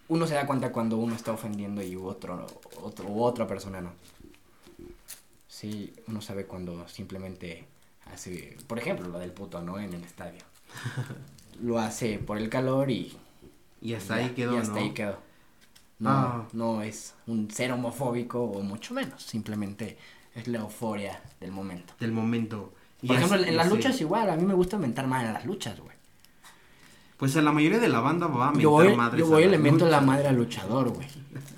[0.09, 2.47] uno se da cuenta cuando uno está ofendiendo y otro,
[2.83, 3.93] otro u otra persona no.
[5.49, 7.67] Sí, uno sabe cuando simplemente
[8.13, 9.79] hace, por ejemplo, lo del puto, ¿no?
[9.79, 10.41] En el estadio.
[11.63, 13.17] lo hace por el calor y...
[13.83, 14.81] Y hasta ya, ahí quedó, y hasta ¿no?
[14.81, 15.19] ahí quedó.
[15.99, 16.49] No, Ah.
[16.53, 19.99] no es un ser homofóbico o mucho menos, simplemente
[20.35, 21.95] es la euforia del momento.
[22.01, 22.73] Del momento.
[23.03, 23.75] Y Por ejemplo, en las sí.
[23.75, 25.97] luchas igual, a mí me gusta mentar mal en las luchas, güey.
[27.17, 29.29] Pues a la mayoría de la banda va a mentar Yo voy, madres yo a
[29.29, 31.07] voy y las le meto la madre al luchador, güey.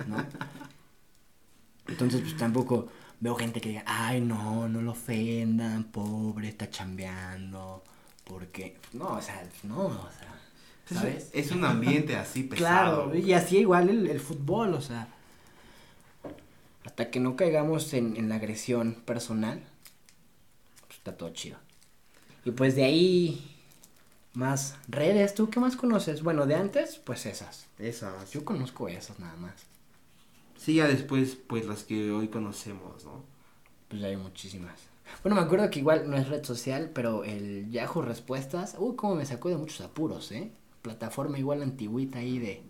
[0.07, 0.17] ¿no?
[1.87, 2.87] Entonces, pues tampoco
[3.19, 7.83] veo gente que diga, ay, no, no lo ofendan, pobre, está chambeando.
[8.23, 10.35] Porque, no, o sea, no, o sea,
[10.89, 11.29] Es- ¿sabes?
[11.33, 13.09] Es un ambiente así pesado.
[13.11, 15.07] Claro, y así igual el, el fútbol, o sea.
[16.85, 19.63] Hasta que no caigamos en, en la agresión personal,
[21.03, 21.57] está todo chido.
[22.45, 23.45] Y pues de ahí,
[24.33, 26.23] más redes, ¿tú qué más conoces?
[26.23, 27.67] Bueno, de antes, pues esas.
[27.77, 28.31] Esas.
[28.31, 29.53] Yo conozco esas nada más.
[30.55, 33.21] Sí, ya después, pues las que hoy conocemos, ¿no?
[33.89, 34.79] Pues ya hay muchísimas.
[35.23, 39.15] Bueno, me acuerdo que igual no es red social, pero el Yahoo Respuestas, uy, cómo
[39.15, 40.53] me sacó de muchos apuros, ¿eh?
[40.81, 42.63] Plataforma igual antigüita ahí de...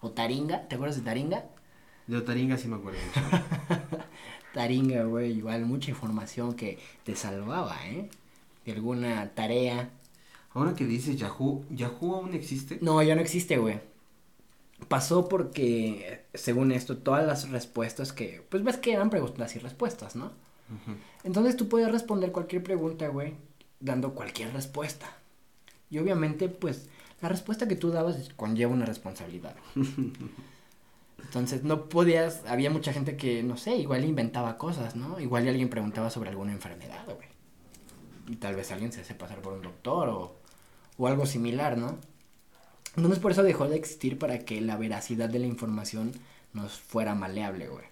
[0.00, 1.46] O Taringa, ¿te acuerdas de Taringa?
[2.06, 3.00] De Otaringa sí me acuerdo.
[4.52, 8.08] Taringa, güey, igual mucha información que te salvaba, ¿eh?
[8.64, 9.90] De alguna tarea.
[10.52, 12.78] Ahora que dices Yahoo, ¿Yahoo aún existe?
[12.80, 13.80] No, ya no existe, güey.
[14.88, 20.16] Pasó porque, según esto, todas las respuestas que, pues ves que eran preguntas y respuestas,
[20.16, 20.32] ¿no?
[21.24, 23.34] Entonces tú puedes responder cualquier pregunta, güey,
[23.80, 25.16] dando cualquier respuesta.
[25.90, 26.88] Y obviamente, pues,
[27.20, 29.56] la respuesta que tú dabas conlleva una responsabilidad.
[31.22, 35.20] Entonces no podías, había mucha gente que, no sé, igual inventaba cosas, ¿no?
[35.20, 37.28] Igual alguien preguntaba sobre alguna enfermedad, güey.
[38.28, 40.36] Y tal vez alguien se hace pasar por un doctor o,
[40.96, 41.98] o algo similar, ¿no?
[42.96, 46.12] Entonces por eso dejó de existir para que la veracidad de la información
[46.52, 47.84] nos fuera maleable, güey.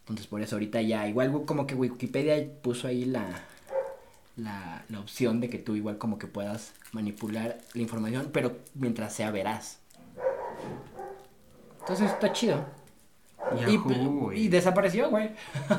[0.00, 3.42] Entonces por eso ahorita ya, igual como que Wikipedia puso ahí la,
[4.36, 9.14] la, la opción de que tú igual como que puedas manipular la información, pero mientras
[9.14, 9.81] sea veraz.
[11.82, 12.64] Entonces está chido.
[13.56, 14.44] Y, Yahoo, güey.
[14.44, 15.30] y desapareció, güey.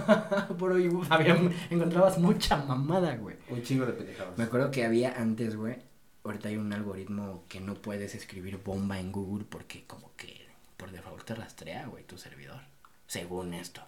[0.60, 1.38] Por hoy había,
[1.70, 3.38] encontrabas mucha mamada, güey.
[3.50, 4.38] Un chingo de pendejadas.
[4.38, 5.78] Me acuerdo que había antes, güey.
[6.26, 10.46] Ahorita hay un algoritmo que no puedes escribir bomba en Google porque como que
[10.78, 12.60] por default te rastrea, güey, tu servidor.
[13.08, 13.82] Según esto.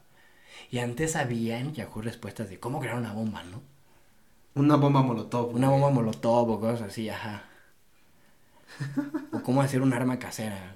[0.72, 3.62] Y antes había en Yahoo respuestas de cómo crear una bomba, ¿no?
[4.56, 5.54] Una bomba molotov.
[5.54, 7.44] Una bomba molotov o cosas así, ajá.
[9.34, 10.76] O cómo hacer un arma casera.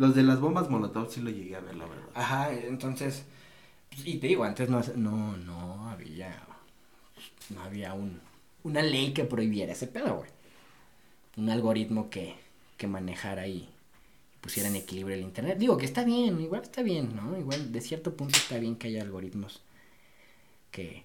[0.00, 2.08] Los de las bombas molotov sí lo llegué a ver, la verdad.
[2.14, 3.26] Ajá, entonces,
[3.90, 6.42] pues, y te digo, antes no, no, no había,
[7.50, 8.18] no había un,
[8.62, 10.30] una ley que prohibiera ese pedo, güey.
[11.36, 12.34] Un algoritmo que,
[12.78, 13.68] que manejara y
[14.40, 15.58] pusiera en equilibrio el internet.
[15.58, 17.38] Digo que está bien, igual está bien, ¿no?
[17.38, 19.60] Igual de cierto punto está bien que haya algoritmos
[20.70, 21.04] que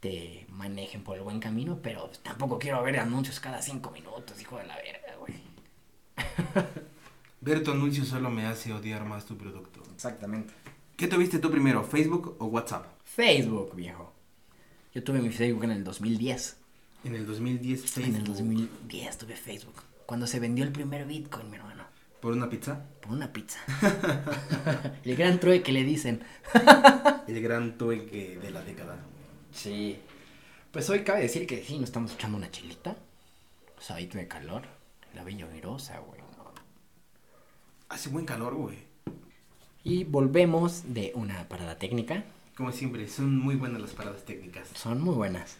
[0.00, 4.58] te manejen por el buen camino, pero tampoco quiero ver anuncios cada cinco minutos, hijo
[4.58, 5.34] de la verga, güey.
[7.48, 9.82] Ver tu anuncio solo me hace odiar más tu producto.
[9.94, 10.52] Exactamente.
[10.98, 12.84] ¿Qué tuviste tú primero, Facebook o WhatsApp?
[13.04, 14.12] Facebook, viejo.
[14.92, 16.58] Yo tuve mi Facebook en el 2010.
[17.04, 18.14] En el 2010 Facebook.
[18.14, 19.76] En el 2010 tuve Facebook.
[20.04, 21.84] Cuando se vendió el primer Bitcoin, mi hermano.
[22.20, 22.84] ¿Por una pizza?
[23.00, 23.60] Por una pizza.
[25.04, 26.22] el gran trueque que le dicen.
[27.28, 28.98] El gran tueque de la década.
[29.52, 29.98] Sí.
[30.70, 32.96] Pues hoy cabe decir que sí, nos estamos echando una chilita.
[33.80, 34.64] Sabadito de calor.
[35.14, 36.27] La bella onerosa, güey.
[37.88, 38.76] Hace buen calor, güey.
[39.82, 42.24] Y volvemos de una parada técnica.
[42.56, 44.68] Como siempre, son muy buenas las paradas técnicas.
[44.74, 45.56] Son muy buenas.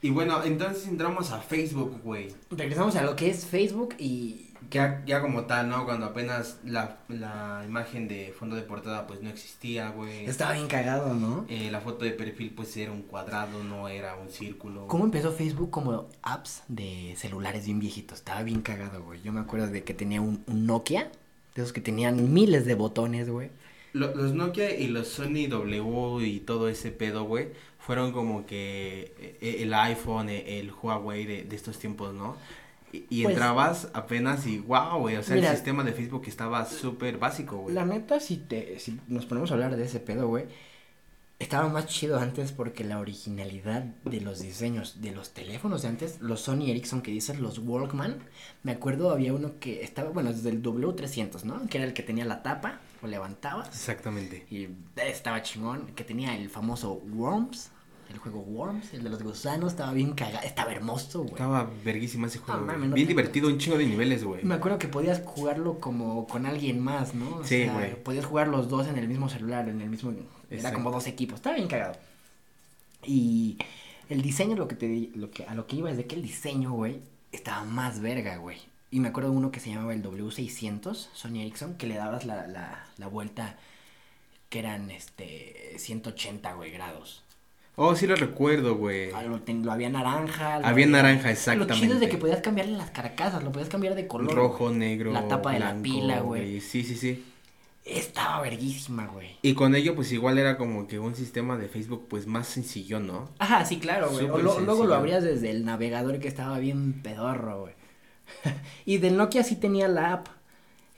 [0.00, 2.34] Y bueno, entonces entramos a Facebook, güey.
[2.50, 4.42] Regresamos a lo que es Facebook y...
[4.70, 5.84] Ya, ya como tal, ¿no?
[5.84, 10.24] Cuando apenas la, la imagen de fondo de portada pues no existía, güey.
[10.24, 11.44] Estaba bien cagado, ¿no?
[11.48, 14.88] Eh, la foto de perfil pues era un cuadrado, no era un círculo.
[14.88, 18.18] ¿Cómo empezó Facebook como apps de celulares bien viejitos?
[18.18, 19.20] Estaba bien cagado, güey.
[19.22, 21.12] Yo me acuerdo de que tenía un, un Nokia,
[21.56, 23.50] de esos que tenían miles de botones, güey.
[23.92, 29.14] Lo- los Nokia y los Sony W y todo ese pedo, güey, fueron como que
[29.40, 32.36] eh, el iPhone, eh, el Huawei de, de estos tiempos, ¿no?
[32.92, 36.24] Y, y Pues- entrabas apenas y wow, güey, o sea, Mira, el sistema de Facebook
[36.26, 37.74] estaba súper básico, güey.
[37.74, 40.44] La neta, si, te, si nos ponemos a hablar de ese pedo, güey,
[41.38, 46.20] estaba más chido antes porque la originalidad de los diseños de los teléfonos de antes,
[46.20, 48.18] los Sony Ericsson que dices, los Walkman,
[48.62, 51.66] me acuerdo había uno que estaba, bueno, desde el W300, ¿no?
[51.68, 54.46] Que era el que tenía la tapa, lo levantabas Exactamente.
[54.50, 57.70] y estaba chingón, que tenía el famoso Worms,
[58.10, 60.46] El juego Worms, el de los gusanos, estaba bien cagado.
[60.46, 61.32] Estaba hermoso, güey.
[61.32, 62.60] Estaba verguísima ese juego.
[62.64, 64.44] No, no bien te- divertido, un chingo de niveles, güey.
[64.44, 67.38] Me acuerdo que podías jugarlo como con alguien más, ¿no?
[67.38, 68.00] O Sí, güey.
[68.04, 70.12] Podías jugar los dos en el mismo celular, en el mismo...
[70.50, 71.36] Era como dos equipos.
[71.36, 71.96] Estaba bien cagado.
[73.04, 73.58] Y
[74.08, 76.22] el diseño, lo que te lo que, a lo que iba es de que el
[76.22, 77.00] diseño, güey,
[77.32, 78.58] estaba más verga, güey.
[78.90, 82.24] Y me acuerdo de uno que se llamaba el W600, Sony Ericsson, que le dabas
[82.24, 83.56] la, la, la vuelta
[84.48, 87.22] que eran, este, 180, güey, grados.
[87.78, 89.10] Oh, sí lo recuerdo, güey.
[89.12, 90.60] Ah, Lo, ten- lo había naranja.
[90.60, 92.08] lo Había naranja, Lo chido es de exactamente.
[92.08, 94.34] que podías cambiarle las carcasas, lo podías cambiar de color.
[94.34, 94.76] Rojo, güey.
[94.76, 96.60] negro, La tapa de la blanco, pila, güey.
[96.60, 97.22] Sí, sí, sí.
[98.36, 99.30] Estaba verguísima, güey.
[99.40, 103.00] Y con ello, pues igual era como que un sistema de Facebook, pues más sencillo,
[103.00, 103.30] ¿no?
[103.38, 104.28] Ajá, sí, claro, güey.
[104.28, 107.74] O lo- luego lo abrías desde el navegador que estaba bien pedorro, güey.
[108.84, 110.26] y del Nokia sí tenía la app.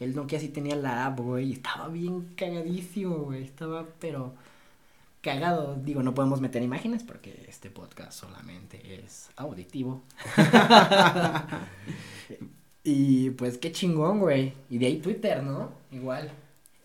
[0.00, 1.52] El Nokia sí tenía la app, güey.
[1.52, 3.44] Estaba bien cagadísimo, güey.
[3.44, 4.34] Estaba, pero
[5.20, 5.76] cagado.
[5.76, 10.02] Digo, no podemos meter imágenes porque este podcast solamente es auditivo.
[12.82, 14.54] y pues qué chingón, güey.
[14.70, 15.70] Y de ahí Twitter, ¿no?
[15.92, 16.32] Igual.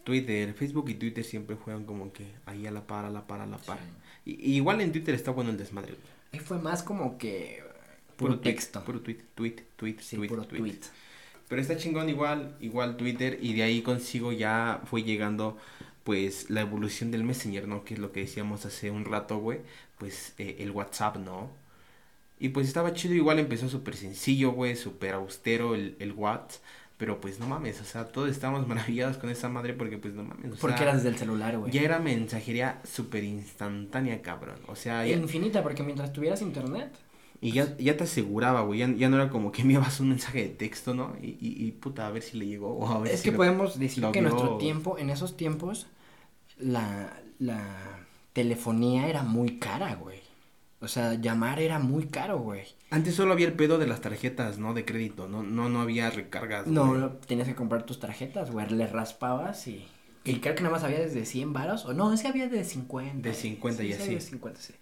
[0.03, 3.41] Twitter, Facebook y Twitter siempre juegan como que ahí a la par, a la par,
[3.41, 3.79] a la par.
[4.25, 4.31] Sí.
[4.31, 5.93] Y, y igual en Twitter está bueno el desmadre.
[5.93, 6.13] güey.
[6.33, 7.63] Ahí fue más como que
[8.15, 8.83] puro, tweet, texto.
[8.83, 10.59] Puro tweet, tweet, tweet, sí, tweet, puro tweet.
[10.59, 10.79] tweet.
[11.47, 15.57] Pero está chingón igual, igual Twitter y de ahí consigo ya fue llegando
[16.03, 17.83] pues la evolución del Messenger, ¿no?
[17.85, 19.59] Que es lo que decíamos hace un rato, güey.
[19.97, 21.51] Pues eh, el WhatsApp, ¿no?
[22.39, 26.61] Y pues estaba chido, igual empezó súper sencillo, güey, súper austero el, el WhatsApp.
[27.03, 30.23] Pero pues no mames, o sea, todos estábamos maravillados con esa madre porque pues no
[30.23, 30.53] mames.
[30.53, 31.69] O Porque sea, era desde el celular, güey.
[31.73, 34.55] Ya era mensajería súper instantánea, cabrón.
[34.67, 36.95] O sea, ya- Infinita, porque mientras tuvieras internet.
[37.41, 38.79] y ya, ya te aseguraba, güey.
[38.79, 41.13] Ya, ya no era como que enviabas un mensaje de texto, ¿no?
[41.21, 42.69] Y, y, y, puta, a ver si le llegó.
[42.77, 45.35] O a ver Es si que lo- podemos decir que en nuestro tiempo, en esos
[45.35, 45.87] tiempos,
[46.57, 47.59] la, la
[48.31, 50.22] telefonía era muy cara, güey.
[50.83, 52.67] O sea, llamar era muy caro, güey.
[52.89, 54.73] Antes solo había el pedo de las tarjetas, ¿no?
[54.73, 55.29] De crédito.
[55.29, 56.67] No, no, no había recargas.
[56.67, 56.99] No, güey.
[56.99, 58.69] no, tenías que comprar tus tarjetas, güey.
[58.69, 59.87] Le raspabas y.
[60.25, 61.85] Y creo que nada más había desde 100 varos.
[61.85, 63.27] O no, ese había de 50.
[63.27, 64.15] De 50 sí, y sí así.
[64.15, 64.73] de 50, sí.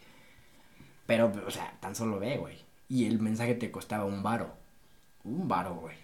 [1.06, 2.58] Pero, o sea, tan solo ve, güey.
[2.90, 4.56] Y el mensaje te costaba un varo.
[5.24, 5.96] Un varo, güey.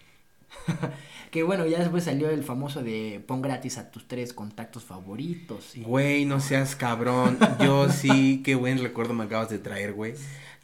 [1.31, 5.75] que bueno, ya después salió el famoso de pon gratis a tus tres contactos favoritos.
[5.75, 7.37] y- Güey, no seas cabrón.
[7.63, 10.13] Yo sí, qué buen recuerdo me acabas de traer, güey.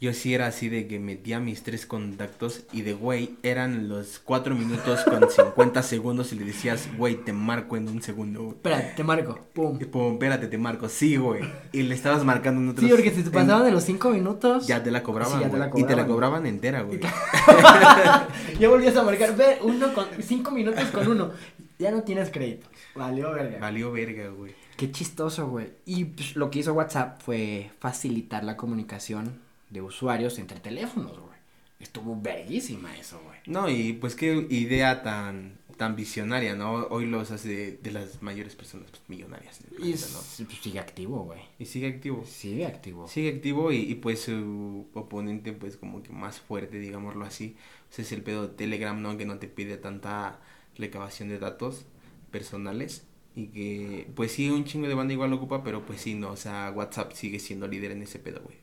[0.04, 4.18] Yo sí era así de que metía mis tres contactos y de güey eran los
[4.18, 8.40] cuatro minutos con 50 segundos y le decías, güey, te marco en un segundo.
[8.42, 8.50] güey.
[8.56, 9.38] Espera, te marco.
[9.54, 9.78] Pum.
[9.80, 10.90] Y pum, espérate, te marco.
[10.90, 11.40] Sí, güey.
[11.72, 12.84] Y le estabas marcando en otros.
[12.86, 14.66] Sí, porque si te en- pasaban de los 5 minutos.
[14.66, 15.82] Ya te la cobraban, Sí, ya te la güey.
[15.82, 16.40] Y te la cobraban.
[16.42, 17.00] cobraban entera, güey.
[18.60, 19.34] ya volvías a marcar.
[19.36, 20.04] Ve, uno con.
[20.20, 21.30] 5 minutos con uno.
[21.78, 22.68] Ya no tienes crédito.
[22.94, 23.58] Valió, verga.
[23.58, 24.52] Valió verga, güey.
[24.76, 25.68] Qué chistoso, güey.
[25.86, 31.34] Y pues, lo que hizo WhatsApp fue facilitar la comunicación de usuarios entre teléfonos, güey.
[31.80, 33.38] Estuvo verguísima eso, güey.
[33.46, 36.86] No, y pues qué idea tan tan visionaria, ¿no?
[36.86, 39.60] Hoy los hace de las mayores personas pues, millonarias.
[39.60, 40.46] Y planeta, ¿no?
[40.46, 41.40] pues, sigue activo, güey.
[41.58, 42.24] Y sigue activo.
[42.26, 43.08] Sigue activo.
[43.08, 47.56] Sigue activo y, y, pues su oponente pues como que más fuerte, digámoslo así.
[47.90, 49.16] Ese es el pedo de Telegram, ¿no?
[49.16, 50.40] Que no te pide tanta
[50.76, 51.86] recabación de datos
[52.30, 53.04] personales.
[53.36, 56.30] Y que pues sí, un chingo de banda igual lo ocupa, pero pues sí, no.
[56.30, 58.56] O sea, WhatsApp sigue siendo líder en ese pedo, güey.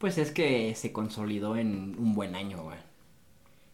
[0.00, 2.78] Pues es que se consolidó en un buen año, güey.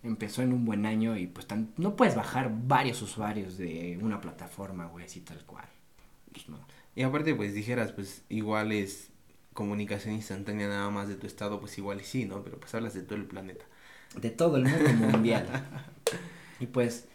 [0.03, 4.21] Empezó en un buen año y pues tan- no puedes bajar varios usuarios de una
[4.21, 5.65] plataforma, güey, así tal cual.
[6.33, 6.59] Pues no.
[6.97, 9.11] Y aparte, pues dijeras, pues igual es
[9.55, 12.43] comunicación instantánea nada más de tu estado, pues igual y sí, ¿no?
[12.45, 13.65] Pero pues hablas de todo el planeta.
[14.21, 15.47] De todo el mundo mundial.
[16.61, 17.09] y pues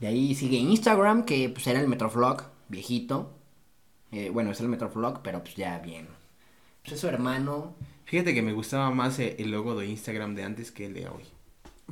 [0.00, 3.32] de ahí sigue Instagram, que pues era el Metroflog, viejito.
[4.12, 6.08] Eh, bueno, es el Metroflog, pero pues ya bien.
[6.82, 7.74] Pues es su hermano.
[8.08, 11.08] Fíjate que me gustaba más eh, el logo de Instagram de antes que el de
[11.08, 11.24] hoy.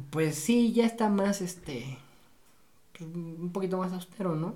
[0.09, 1.99] Pues sí, ya está más este.
[2.97, 4.55] pues, un poquito más austero, ¿no?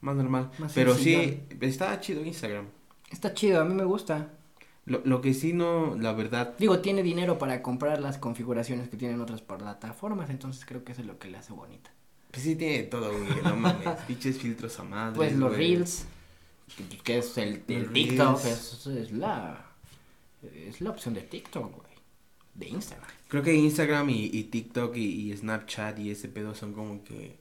[0.00, 0.50] Más normal.
[0.58, 2.66] Más Pero sí, está chido Instagram.
[3.08, 4.32] Está chido, a mí me gusta.
[4.84, 8.96] Lo, lo que sí no, la verdad, Digo, tiene dinero para comprar las configuraciones que
[8.96, 11.90] tienen otras plataformas, entonces creo que eso es lo que le hace bonita.
[12.32, 13.42] pues sí tiene todo, güey.
[13.44, 15.14] No mames, pinches filtros a madre.
[15.14, 16.04] Pues los Reels,
[17.04, 18.44] que- es el, el TikTok, Reels.
[18.44, 19.70] es, es la
[20.54, 21.94] es la opción de TikTok, güey.
[22.54, 23.08] De Instagram.
[23.28, 27.36] Creo que Instagram y, y TikTok y, y Snapchat y ese pedo son como que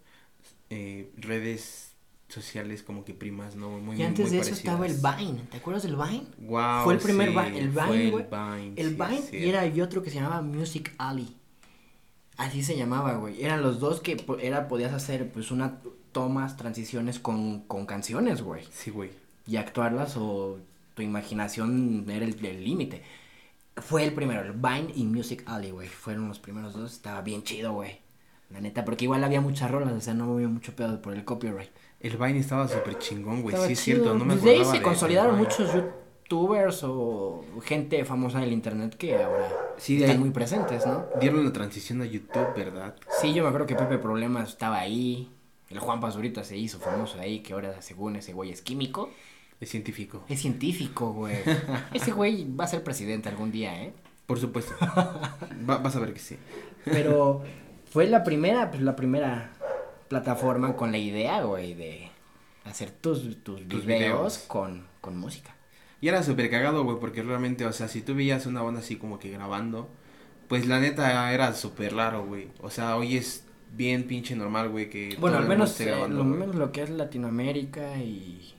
[0.71, 1.91] eh, redes
[2.29, 3.69] sociales como que primas, ¿no?
[3.77, 4.93] Muy, y antes muy de eso estaba el.
[4.95, 6.25] Vine, ¿te acuerdas del Vine?
[6.39, 8.25] Wow, Fue el primer sí, Vi- el Vine, el güey.
[8.25, 11.37] Vine, El Vine y era y otro que se llamaba Music Alley.
[12.37, 13.43] Así se llamaba, güey.
[13.43, 15.79] Eran los dos que era podías hacer pues una
[16.11, 18.63] tomas, transiciones con, con canciones, güey.
[18.71, 19.11] Sí, güey.
[19.45, 20.57] y actuarlas o
[20.93, 23.01] tu imaginación era el límite.
[23.77, 25.87] Fue el primero, el Vine y Music Alley, güey.
[25.87, 26.93] Fueron los primeros dos.
[26.93, 27.99] Estaba bien chido, güey.
[28.51, 31.25] La neta, porque igual había muchas rolas, o sea, no había mucho pedo por el
[31.25, 31.71] copyright.
[31.99, 33.55] El Vine estaba súper chingón, güey.
[33.65, 38.39] Sí, es cierto, no me Desde ahí se de- consolidaron muchos youtubers o gente famosa
[38.41, 41.05] del internet que ahora Sí, están ahí- muy presentes, ¿no?
[41.19, 42.95] Dieron la transición a YouTube, ¿verdad?
[43.21, 45.31] Sí, yo me acuerdo que Pepe Problemas estaba ahí.
[45.69, 49.09] El Juan Pazurita se hizo famoso ahí, que ahora según ese güey es químico.
[49.63, 50.25] Es científico.
[50.27, 51.37] Es científico, güey.
[51.93, 53.93] Ese güey va a ser presidente algún día, ¿eh?
[54.25, 54.73] Por supuesto.
[55.69, 56.37] Va- vas a ver que sí.
[56.83, 57.43] Pero
[57.89, 59.53] fue la primera, pues la primera
[60.09, 62.11] plataforma con la idea, güey, de
[62.65, 64.37] hacer tus, tus, videos, videos.
[64.39, 65.55] Con, con música.
[66.01, 68.97] Y era súper cagado, güey, porque realmente, o sea, si tú veías una banda así
[68.97, 69.87] como que grabando,
[70.49, 72.49] pues la neta era súper raro, güey.
[72.59, 75.15] O sea, hoy es bien pinche normal, güey, que...
[75.21, 78.53] Bueno, al menos, eh, grabando, lo menos lo que es Latinoamérica y,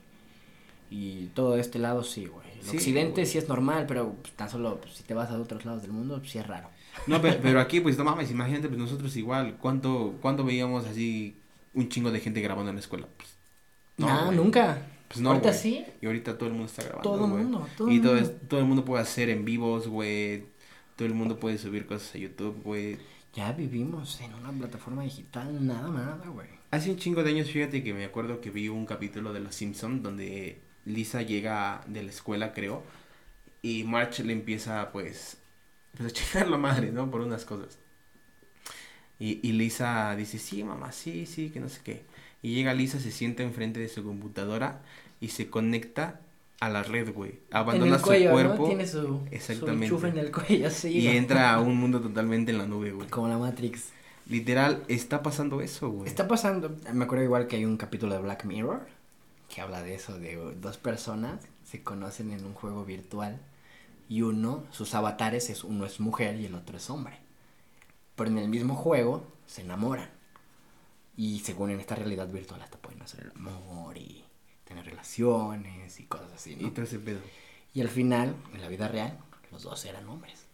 [0.95, 2.47] y todo este lado, sí, güey.
[2.59, 3.25] El Sí, occidente güey.
[3.25, 5.91] sí es normal, pero pues, tan solo pues, si te vas a otros lados del
[5.91, 6.69] mundo, pues, sí es raro.
[7.07, 11.35] No, pe- pero, aquí, pues, no mames, imagínate, pues nosotros igual, ¿cuánto, ¿cuánto veíamos así
[11.73, 13.07] un chingo de gente grabando en la escuela?
[13.17, 13.29] Pues,
[13.97, 14.37] No, güey.
[14.37, 14.77] nunca.
[15.07, 15.61] Pues no, Ahorita güey.
[15.61, 15.85] sí.
[16.01, 18.29] Y ahorita todo el mundo está grabando, Todo el mundo, todo y el todo, mundo.
[18.29, 20.45] es- todo el mundo puede hacer en vivos, güey.
[20.95, 22.97] Todo el mundo puede subir cosas a YouTube, güey.
[23.33, 26.47] Ya vivimos en una plataforma digital, nada, nada, güey.
[26.71, 29.55] Hace un chingo de años, fíjate que me acuerdo que vi un capítulo de Los
[29.55, 32.83] Simpson donde Lisa llega de la escuela, creo,
[33.61, 35.37] y March le empieza, pues,
[35.97, 37.09] pues a chingar la madre, ¿no?
[37.09, 37.79] Por unas cosas.
[39.19, 42.03] Y, y Lisa dice, sí, mamá, sí, sí, que no sé qué.
[42.41, 44.81] Y llega Lisa, se sienta enfrente de su computadora
[45.19, 46.21] y se conecta
[46.59, 47.39] a la red, güey.
[47.51, 48.67] Abandona en el su cuerpo ¿no?
[48.67, 49.87] Tiene su, Exactamente.
[49.87, 50.89] su en el cuello, sí.
[50.89, 51.17] y güey.
[51.17, 53.09] entra a un mundo totalmente en la nube, güey.
[53.09, 53.89] Como la Matrix.
[54.27, 56.07] Literal, está pasando eso, güey.
[56.07, 58.94] Está pasando, me acuerdo igual que hay un capítulo de Black Mirror
[59.55, 63.39] que habla de eso, de dos personas se conocen en un juego virtual
[64.09, 67.19] y uno, sus avatares, es uno es mujer y el otro es hombre.
[68.17, 70.09] Pero en el mismo juego se enamoran.
[71.15, 74.25] Y según en esta realidad virtual hasta pueden hacer el amor y
[74.65, 76.71] tener relaciones y cosas así, Y ¿no?
[76.73, 77.21] todo ese pedo.
[77.73, 79.17] Y al final, en la vida real,
[79.53, 80.47] los dos eran hombres.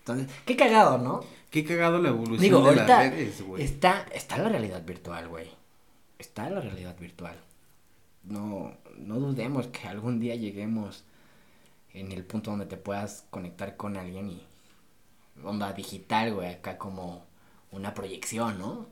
[0.00, 1.20] Entonces, qué cagado, ¿no?
[1.50, 3.62] Qué cagado la evolución Digo, de ahorita las redes, güey.
[3.62, 5.50] está, está la realidad virtual, güey.
[6.18, 7.42] Está la realidad virtual.
[8.24, 11.04] No, no dudemos que algún día lleguemos
[11.94, 14.42] en el punto donde te puedas conectar con alguien y
[15.44, 17.26] onda digital, güey, acá como
[17.72, 18.88] una proyección, ¿no?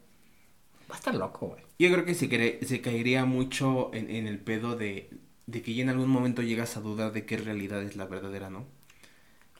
[0.90, 1.62] Va a estar loco, güey.
[1.78, 5.10] Yo creo que se, se caería mucho en, en el pedo de,
[5.46, 8.50] de que ya en algún momento llegas a dudar de qué realidad es la verdadera,
[8.50, 8.66] ¿no?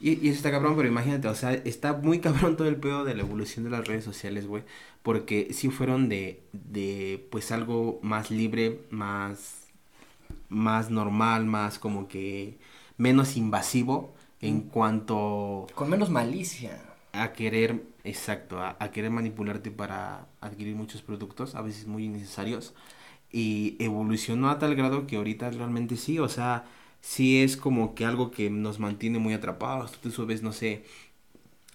[0.01, 3.05] Y, y eso está cabrón, pero imagínate, o sea, está muy cabrón todo el pedo
[3.05, 4.65] de la evolución de las redes sociales, güey.
[5.03, 9.58] Porque sí fueron de, de, pues, algo más libre, más,
[10.49, 12.59] más normal, más como que
[12.97, 16.75] menos invasivo en cuanto Con menos malicia.
[17.13, 22.75] a querer, exacto, a, a querer manipularte para adquirir muchos productos, a veces muy innecesarios,
[23.33, 26.67] y evolucionó a tal grado que ahorita realmente sí, o sea,
[27.01, 30.85] sí es como que algo que nos mantiene muy atrapados, tú te subes, no sé,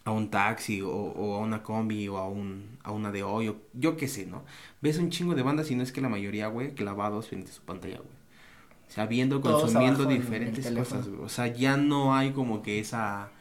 [0.05, 3.49] a un taxi o, o a una combi o a, un, a una de hoy,
[3.49, 4.45] o yo qué sé, ¿no?
[4.81, 7.53] Ves un chingo de bandas y no es que la mayoría, güey, clavados frente a
[7.53, 8.22] su pantalla, güey.
[8.93, 11.07] O sea, viendo, consumiendo diferentes cosas.
[11.07, 13.31] O sea, ya no hay como que esa...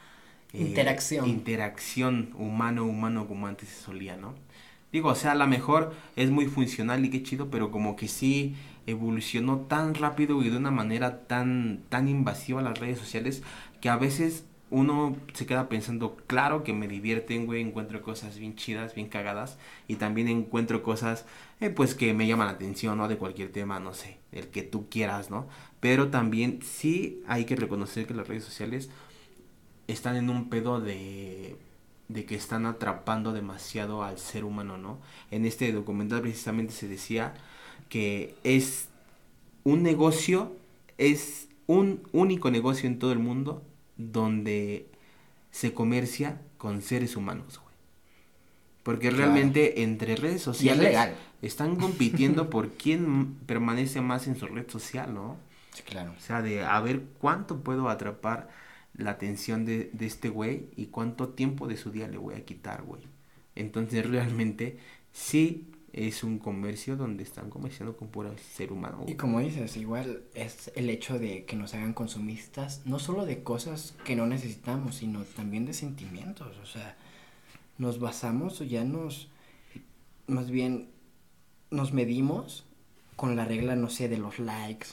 [0.55, 1.29] eh, Interacción.
[1.29, 4.35] Interacción humano-humano como antes se solía, ¿no?
[4.93, 8.09] Digo, o sea, a lo mejor es muy funcional y qué chido, pero como que
[8.09, 8.55] sí
[8.87, 13.43] evolucionó tan rápido y de una manera tan, tan invasiva las redes sociales
[13.83, 18.57] que a veces uno se queda pensando, claro que me divierten, güey, encuentro cosas bien
[18.57, 21.27] chidas, bien cagadas, y también encuentro cosas,
[21.61, 23.07] eh, pues, que me llaman la atención, ¿no?
[23.09, 25.47] De cualquier tema, no sé, el que tú quieras, ¿no?
[25.81, 28.91] Pero también sí hay que reconocer que las redes sociales
[29.89, 31.57] están en un pedo de
[32.09, 34.99] de que están atrapando demasiado al ser humano, ¿no?
[35.31, 37.33] En este documental precisamente se decía
[37.89, 38.89] que es
[39.65, 40.53] un negocio,
[40.99, 43.63] es un único negocio en todo el mundo
[43.97, 44.87] donde
[45.51, 47.75] se comercia con seres humanos, güey.
[48.83, 49.19] Porque Claro.
[49.19, 51.15] realmente entre redes Y es sociales legal.
[51.43, 55.37] Están compitiendo por quién permanece más en su red social, ¿no?
[55.75, 56.15] Sí, claro.
[56.17, 58.49] O sea, de a ver cuánto puedo atrapar
[58.95, 62.45] la atención de, de este güey y cuánto tiempo de su día le voy a
[62.45, 63.03] quitar, güey.
[63.55, 64.79] Entonces realmente
[65.13, 69.05] sí es un comercio donde están comerciando con puro ser humano.
[69.07, 73.43] Y como dices, igual es el hecho de que nos hagan consumistas, no solo de
[73.43, 76.57] cosas que no necesitamos, sino también de sentimientos.
[76.63, 76.97] O sea,
[77.77, 79.29] nos basamos o ya nos,
[80.27, 80.89] más bien,
[81.73, 82.65] nos medimos
[83.17, 84.89] con la regla, no sé, de los likes,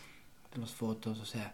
[0.53, 1.53] de las fotos, o sea,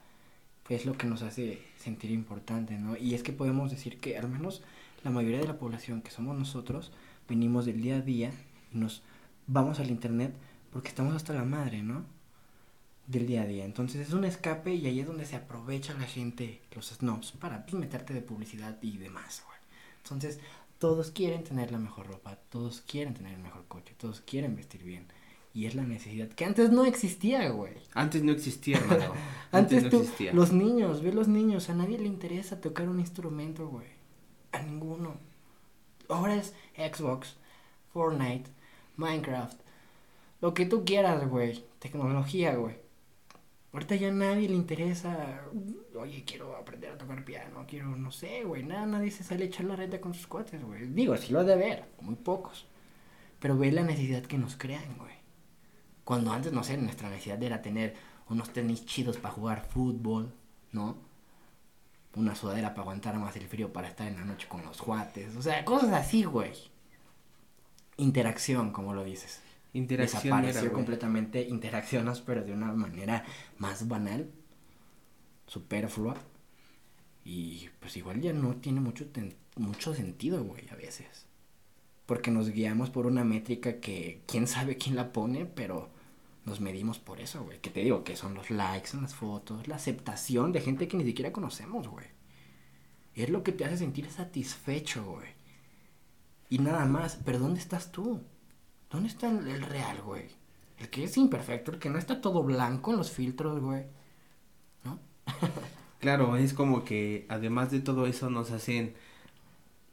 [0.64, 2.96] pues es lo que nos hace sentir importante, ¿no?
[2.96, 4.62] Y es que podemos decir que al menos
[5.04, 6.92] la mayoría de la población que somos nosotros
[7.28, 8.32] venimos del día a día
[8.74, 9.04] y nos
[9.48, 10.34] vamos al internet
[10.72, 12.06] porque estamos hasta la madre, ¿no?
[13.08, 13.66] Del día a día.
[13.66, 17.66] Entonces es un escape y ahí es donde se aprovecha la gente, los snobs, para
[17.66, 19.58] pues, meterte de publicidad y demás, güey.
[20.04, 20.40] Entonces
[20.80, 24.84] todos quieren tener la mejor ropa, todos quieren tener el mejor coche, todos quieren vestir
[24.84, 25.08] bien.
[25.56, 27.72] Y es la necesidad que antes no existía, güey.
[27.94, 29.14] Antes no existía, hermano.
[29.54, 30.34] antes, no existía.
[30.34, 33.88] los niños, ve los niños, a nadie le interesa tocar un instrumento, güey.
[34.52, 35.16] A ninguno.
[36.10, 37.38] Ahora es Xbox,
[37.94, 38.50] Fortnite,
[38.98, 39.58] Minecraft,
[40.42, 41.64] lo que tú quieras, güey.
[41.80, 42.76] Tecnología, güey.
[43.72, 45.42] Ahorita ya a nadie le interesa,
[45.98, 48.64] oye, quiero aprender a tocar piano, quiero, no sé, güey.
[48.64, 50.88] Nada, nadie se sale a echar la reta con sus cuates, güey.
[50.88, 52.68] Digo, sí lo ha de ver, muy pocos.
[53.40, 55.15] Pero ve la necesidad que nos crean, güey.
[56.06, 57.96] Cuando antes, no sé, nuestra necesidad era tener
[58.30, 60.32] unos tenis chidos para jugar fútbol,
[60.72, 60.98] ¿no?
[62.14, 65.36] Una sudadera para aguantar más el frío para estar en la noche con los cuates.
[65.36, 66.54] O sea, cosas así, güey.
[67.98, 69.42] Interacción, como lo dices.
[69.74, 71.42] Interacción Desapareció completamente.
[71.42, 73.26] Interaccionas, pero de una manera
[73.58, 74.30] más banal,
[75.48, 76.16] superflua.
[77.24, 79.08] Y pues igual ya no tiene mucho,
[79.56, 81.26] mucho sentido, güey, a veces.
[82.06, 85.95] Porque nos guiamos por una métrica que quién sabe quién la pone, pero
[86.46, 87.60] nos medimos por eso, güey.
[87.60, 90.98] Que te digo que son los likes en las fotos, la aceptación de gente que
[90.98, 92.06] ni siquiera conocemos, güey.
[93.16, 95.30] Es lo que te hace sentir satisfecho, güey.
[96.50, 98.22] Y nada más, pero ¿dónde estás tú?
[98.92, 100.28] ¿Dónde está el real, güey?
[100.78, 103.84] El que es imperfecto, el que no está todo blanco en los filtros, güey.
[104.84, 105.00] ¿No?
[106.00, 108.94] claro, es como que además de todo eso nos hacen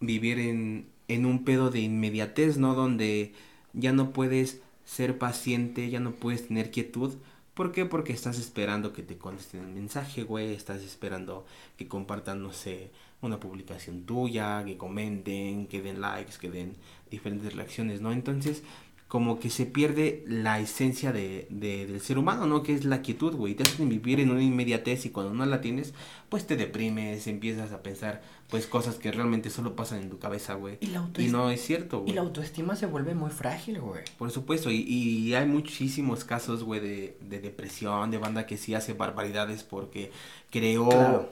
[0.01, 2.75] vivir en, en un pedo de inmediatez, ¿no?
[2.75, 3.33] Donde
[3.73, 7.15] ya no puedes ser paciente, ya no puedes tener quietud.
[7.55, 7.85] ¿Por qué?
[7.85, 10.55] Porque estás esperando que te contesten el mensaje, güey.
[10.55, 11.45] Estás esperando
[11.77, 16.77] que compartan, no sé, una publicación tuya, que comenten, que den likes, que den
[17.11, 18.13] diferentes reacciones, ¿no?
[18.13, 18.63] Entonces,
[19.13, 22.63] como que se pierde la esencia de, del ser humano, ¿no?
[22.63, 23.55] Que es la quietud, güey.
[23.55, 25.93] Te hacen vivir en una inmediatez y cuando no la tienes,
[26.31, 28.23] pues te deprimes, empiezas a pensar,
[28.53, 30.77] pues, cosas que realmente solo pasan en tu cabeza, güey.
[30.81, 32.13] Y, no es cierto, güey.
[32.13, 34.03] Y la autoestima se vuelve muy frágil, güey.
[34.19, 38.75] Por supuesto, y, y hay muchísimos casos, güey, de, de, depresión, de banda que sí
[38.75, 40.13] hace barbaridades porque
[40.51, 41.31] creó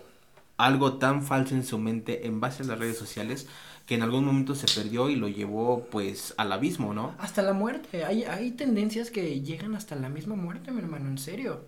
[0.57, 3.47] algo tan falso en su mente en base a las redes sociales
[3.85, 7.15] que en algún momento se perdió y lo llevó pues al abismo, ¿no?
[7.19, 8.07] Hasta la muerte.
[8.07, 11.67] Hay, hay tendencias que llegan hasta la misma muerte, mi hermano, en serio.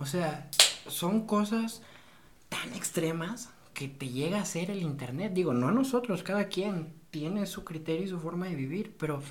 [0.00, 0.50] O sea,
[0.88, 1.80] son cosas
[2.48, 5.32] tan extremas que te llega a hacer el internet.
[5.34, 9.22] Digo, no a nosotros, cada quien tiene su criterio y su forma de vivir, pero,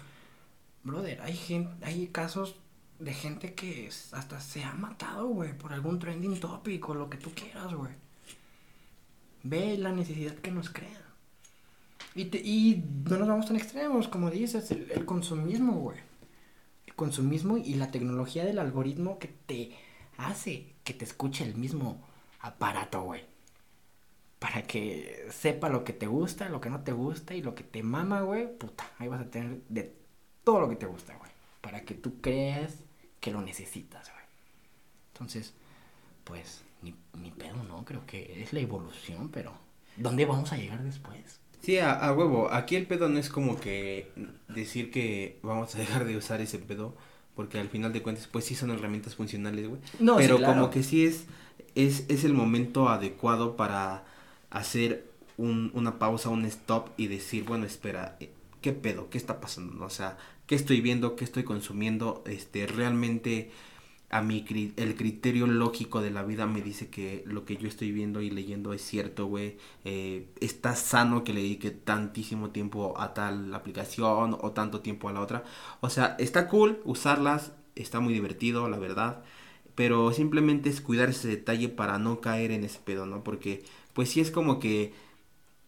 [0.84, 2.58] brother, hay, gente, hay casos
[3.00, 7.18] de gente que hasta se ha matado, güey, por algún trending topic o lo que
[7.18, 7.92] tú quieras, güey.
[9.44, 11.02] Ve la necesidad que nos crea.
[12.16, 15.98] Y, y no nos vamos tan extremos, como dices, el, consumismo, güey.
[16.86, 19.76] El consumismo y la tecnología del algoritmo que te
[20.18, 22.02] hace que te escuche el mismo
[22.40, 23.33] aparato, güey.
[24.44, 27.64] Para que sepa lo que te gusta, lo que no te gusta y lo que
[27.64, 28.46] te mama, güey.
[28.58, 29.96] Puta, ahí vas a tener de
[30.44, 31.32] todo lo que te gusta, güey.
[31.62, 32.74] Para que tú creas
[33.22, 34.26] que lo necesitas, güey.
[35.14, 35.54] Entonces,
[36.26, 37.86] pues, ni, ni pedo, ¿no?
[37.86, 39.54] Creo que es la evolución, pero
[39.96, 41.40] ¿dónde vamos a llegar después?
[41.62, 42.52] Sí, a, huevo.
[42.52, 44.12] Aquí el pedo no es como que
[44.50, 46.98] decir que vamos a dejar de usar ese pedo,
[47.34, 49.80] porque al final de cuentas, pues sí son herramientas funcionales, güey.
[50.00, 51.28] No, Pero como que sí es,
[51.76, 54.12] es, es el momento adecuado para
[54.54, 58.32] hacer un, una pausa, un stop y decir, bueno, espera, eh,
[58.62, 59.10] ¿qué pedo?
[59.10, 59.86] ¿Qué está pasando?
[59.86, 61.16] O sea, ¿qué estoy viendo?
[61.16, 62.24] ¿Qué estoy consumiendo?
[62.26, 63.52] Este, realmente
[64.10, 64.46] a mi
[64.78, 68.30] el criterio lógico de la vida me dice que lo que yo estoy viendo y
[68.30, 69.58] leyendo es cierto, güey.
[69.86, 75.14] Eh, está sano que le dedique tantísimo tiempo a tal aplicación o tanto tiempo a
[75.14, 75.44] la otra.
[75.82, 79.24] O sea, está cool usarlas, está muy divertido, la verdad.
[79.76, 83.24] Pero simplemente es cuidar ese detalle para no caer en ese pedo, ¿no?
[83.24, 83.64] Porque,
[83.94, 84.94] pues sí es como que,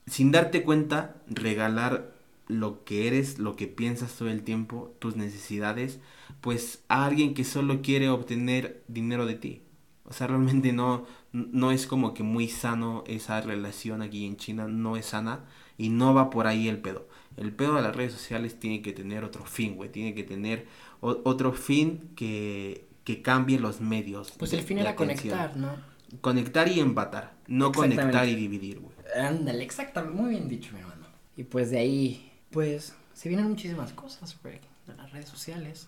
[0.08, 2.14] sin darte cuenta, regalar
[2.48, 6.00] lo que eres, lo que piensas todo el tiempo, tus necesidades,
[6.42, 9.62] pues a alguien que solo quiere obtener dinero de ti.
[10.08, 14.68] O sea, realmente no, no es como que muy sano esa relación aquí en China,
[14.68, 15.46] no es sana
[15.78, 17.08] y no va por ahí el pedo.
[17.38, 20.68] El pedo de las redes sociales tiene que tener otro fin, güey, tiene que tener
[21.02, 24.32] otro fin que, que cambie los medios.
[24.38, 25.95] Pues el fin era conectar, ¿no?
[26.22, 28.96] Conectar y empatar, no conectar y dividir, güey.
[29.16, 31.06] Ándale, exactamente, muy bien dicho, mi hermano.
[31.38, 35.88] Y pues de ahí pues se vienen muchísimas cosas, güey, de las redes sociales.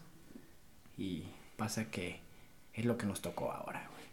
[0.98, 1.24] Y
[1.56, 2.20] pasa que
[2.74, 4.04] es lo que nos tocó ahora, güey.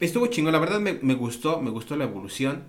[0.00, 2.64] Estuvo chingón, la verdad me, me gustó, me gustó la evolución.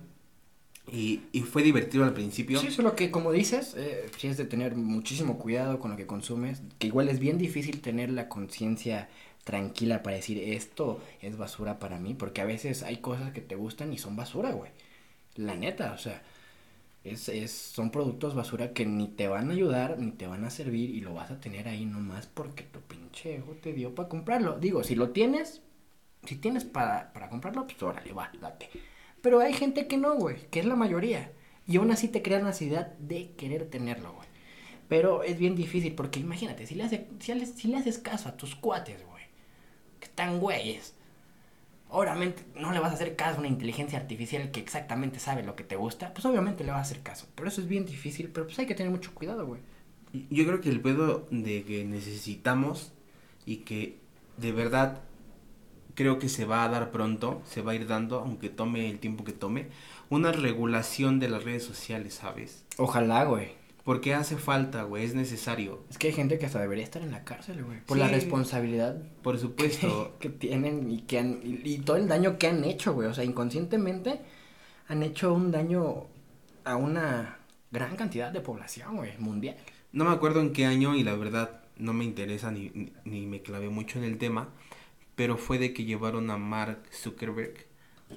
[0.92, 2.60] Y, y fue divertido al principio.
[2.60, 6.06] Sí, solo que como dices, eh, sí es de tener muchísimo cuidado con lo que
[6.06, 9.08] consumes, que igual es bien difícil tener la conciencia
[9.44, 13.56] tranquila para decir esto es basura para mí, porque a veces hay cosas que te
[13.56, 14.72] gustan y son basura, güey.
[15.36, 16.22] La neta, o sea,
[17.04, 20.50] es, es, son productos basura que ni te van a ayudar, ni te van a
[20.50, 24.58] servir y lo vas a tener ahí nomás porque tu pinche te dio para comprarlo.
[24.60, 25.62] Digo, si lo tienes,
[26.26, 28.70] si tienes para, para comprarlo, pues órale, va, date.
[29.22, 31.32] Pero hay gente que no, güey, que es la mayoría.
[31.68, 34.28] Y aún así te crea la necesidad de querer tenerlo, güey.
[34.90, 38.30] Pero es bien difícil porque imagínate, si le, hace, si, le, si le haces caso
[38.30, 39.23] a tus cuates, güey,
[40.14, 40.94] están güeyes,
[41.90, 45.56] obviamente no le vas a hacer caso a una inteligencia artificial que exactamente sabe lo
[45.56, 47.28] que te gusta, pues obviamente le vas a hacer caso.
[47.34, 49.62] Pero eso es bien difícil, pero pues hay que tener mucho cuidado, güey.
[50.30, 52.94] Yo creo que el pedo de que necesitamos
[53.48, 53.98] y que
[54.38, 55.02] de verdad
[55.96, 59.00] creo que se va a dar pronto, se va a ir dando, aunque tome el
[59.00, 59.70] tiempo que tome,
[60.12, 62.66] una regulación de las redes sociales, ¿sabes?
[62.78, 63.63] Ojalá, güey.
[63.84, 65.84] Porque hace falta, güey, es necesario.
[65.90, 67.82] Es que hay gente que hasta debería estar en la cárcel, güey.
[67.82, 69.02] Por sí, la responsabilidad.
[69.22, 70.16] Por supuesto.
[70.20, 71.42] Que, que tienen y que han.
[71.44, 73.10] Y, y, todo el daño que han hecho, güey.
[73.10, 74.22] O sea, inconscientemente
[74.88, 76.08] han hecho un daño
[76.64, 77.40] a una
[77.72, 79.58] gran cantidad de población, güey, mundial.
[79.92, 83.26] No me acuerdo en qué año y la verdad no me interesa ni, ni, ni
[83.26, 84.50] me clavé mucho en el tema
[85.16, 87.66] pero fue de que llevaron a Mark Zuckerberg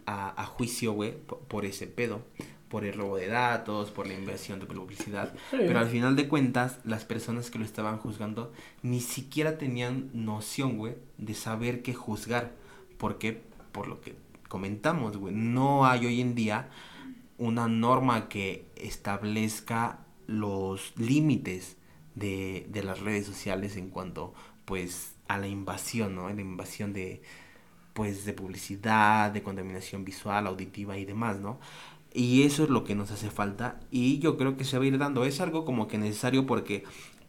[0.06, 2.22] a, a juicio, güey, por, por, ese pedo,
[2.68, 5.32] por el robo de datos, por la inversión de publicidad.
[5.50, 5.58] Sí.
[5.58, 8.52] Pero al final de cuentas, las personas que lo estaban juzgando
[8.82, 12.52] ni siquiera tenían noción, güey, de saber qué juzgar.
[12.98, 13.42] ¿Por qué?
[13.72, 14.16] Por lo que
[14.48, 15.34] comentamos, güey.
[15.34, 16.68] No hay hoy en día
[17.38, 21.76] una norma que establezca los límites
[22.14, 26.28] de, de las redes sociales en cuanto, pues, a la invasión, ¿no?
[26.28, 27.22] La invasión de,
[27.92, 31.60] pues, de publicidad, de contaminación visual, auditiva y demás, ¿no?
[32.18, 34.86] Y eso es lo que nos hace falta y yo creo que se va a
[34.86, 35.26] ir dando.
[35.26, 36.82] Es algo como que necesario porque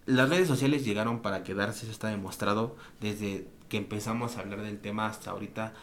[0.06, 4.80] las redes sociales llegaron para quedarse, eso está demostrado desde que empezamos a hablar del
[4.80, 5.74] tema hasta ahorita.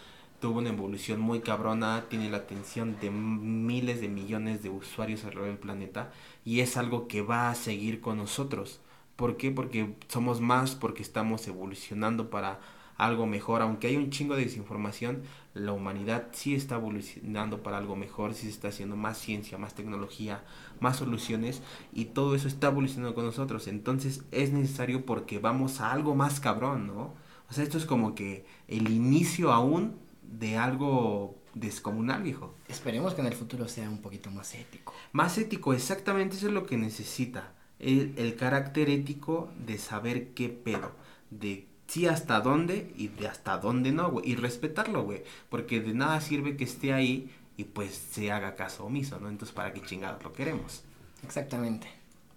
[0.40, 5.50] Tuvo una evolución muy cabrona, tiene la atención de miles de millones de usuarios alrededor
[5.50, 6.10] del planeta
[6.42, 8.80] y es algo que va a seguir con nosotros.
[9.16, 9.50] ¿Por qué?
[9.50, 12.58] Porque somos más, porque estamos evolucionando para
[12.96, 13.60] algo mejor.
[13.60, 15.24] Aunque hay un chingo de desinformación,
[15.54, 19.74] la humanidad sí está evolucionando para algo mejor, sí se está haciendo más ciencia, más
[19.74, 20.42] tecnología,
[20.80, 23.68] más soluciones y todo eso está evolucionando con nosotros.
[23.68, 27.14] Entonces es necesario porque vamos a algo más cabrón, ¿no?
[27.48, 32.56] O sea, esto es como que el inicio aún de algo descomunal, viejo.
[32.68, 34.92] Esperemos que en el futuro sea un poquito más ético.
[35.12, 40.48] Más ético, exactamente eso es lo que necesita el, el, carácter ético de saber qué
[40.48, 40.92] pedo,
[41.30, 45.94] de sí hasta dónde y de hasta dónde no, güey, y respetarlo, güey, porque de
[45.94, 49.28] nada sirve que esté ahí y pues se haga caso omiso, ¿no?
[49.28, 50.82] Entonces, ¿para qué chingados lo queremos?
[51.22, 51.86] Exactamente.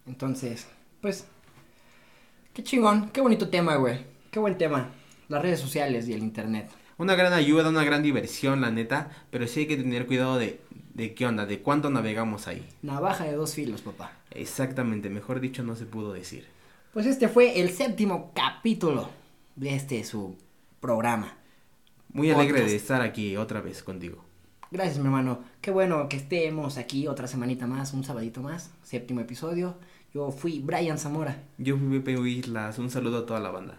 [0.05, 0.67] Entonces,
[1.01, 1.25] pues,
[2.53, 3.99] qué chingón, qué bonito tema, güey,
[4.31, 4.91] qué buen tema,
[5.27, 6.69] las redes sociales y el internet.
[6.97, 10.61] Una gran ayuda, una gran diversión, la neta, pero sí hay que tener cuidado de,
[10.93, 12.67] de qué onda, de cuánto navegamos ahí.
[12.81, 14.13] Navaja de dos filos, papá.
[14.31, 16.47] Exactamente, mejor dicho no se pudo decir.
[16.93, 19.09] Pues este fue el séptimo capítulo
[19.61, 20.37] este su
[20.79, 21.35] programa.
[22.13, 22.69] Muy alegre Podcast.
[22.69, 24.23] de estar aquí otra vez contigo.
[24.71, 25.39] Gracias, mi hermano.
[25.61, 29.75] Qué bueno que estemos aquí otra semanita más, un sabadito más, séptimo episodio.
[30.13, 31.43] Yo fui Brian Zamora.
[31.57, 32.79] Yo fui Pepe Islas.
[32.79, 33.75] Un saludo a toda la banda.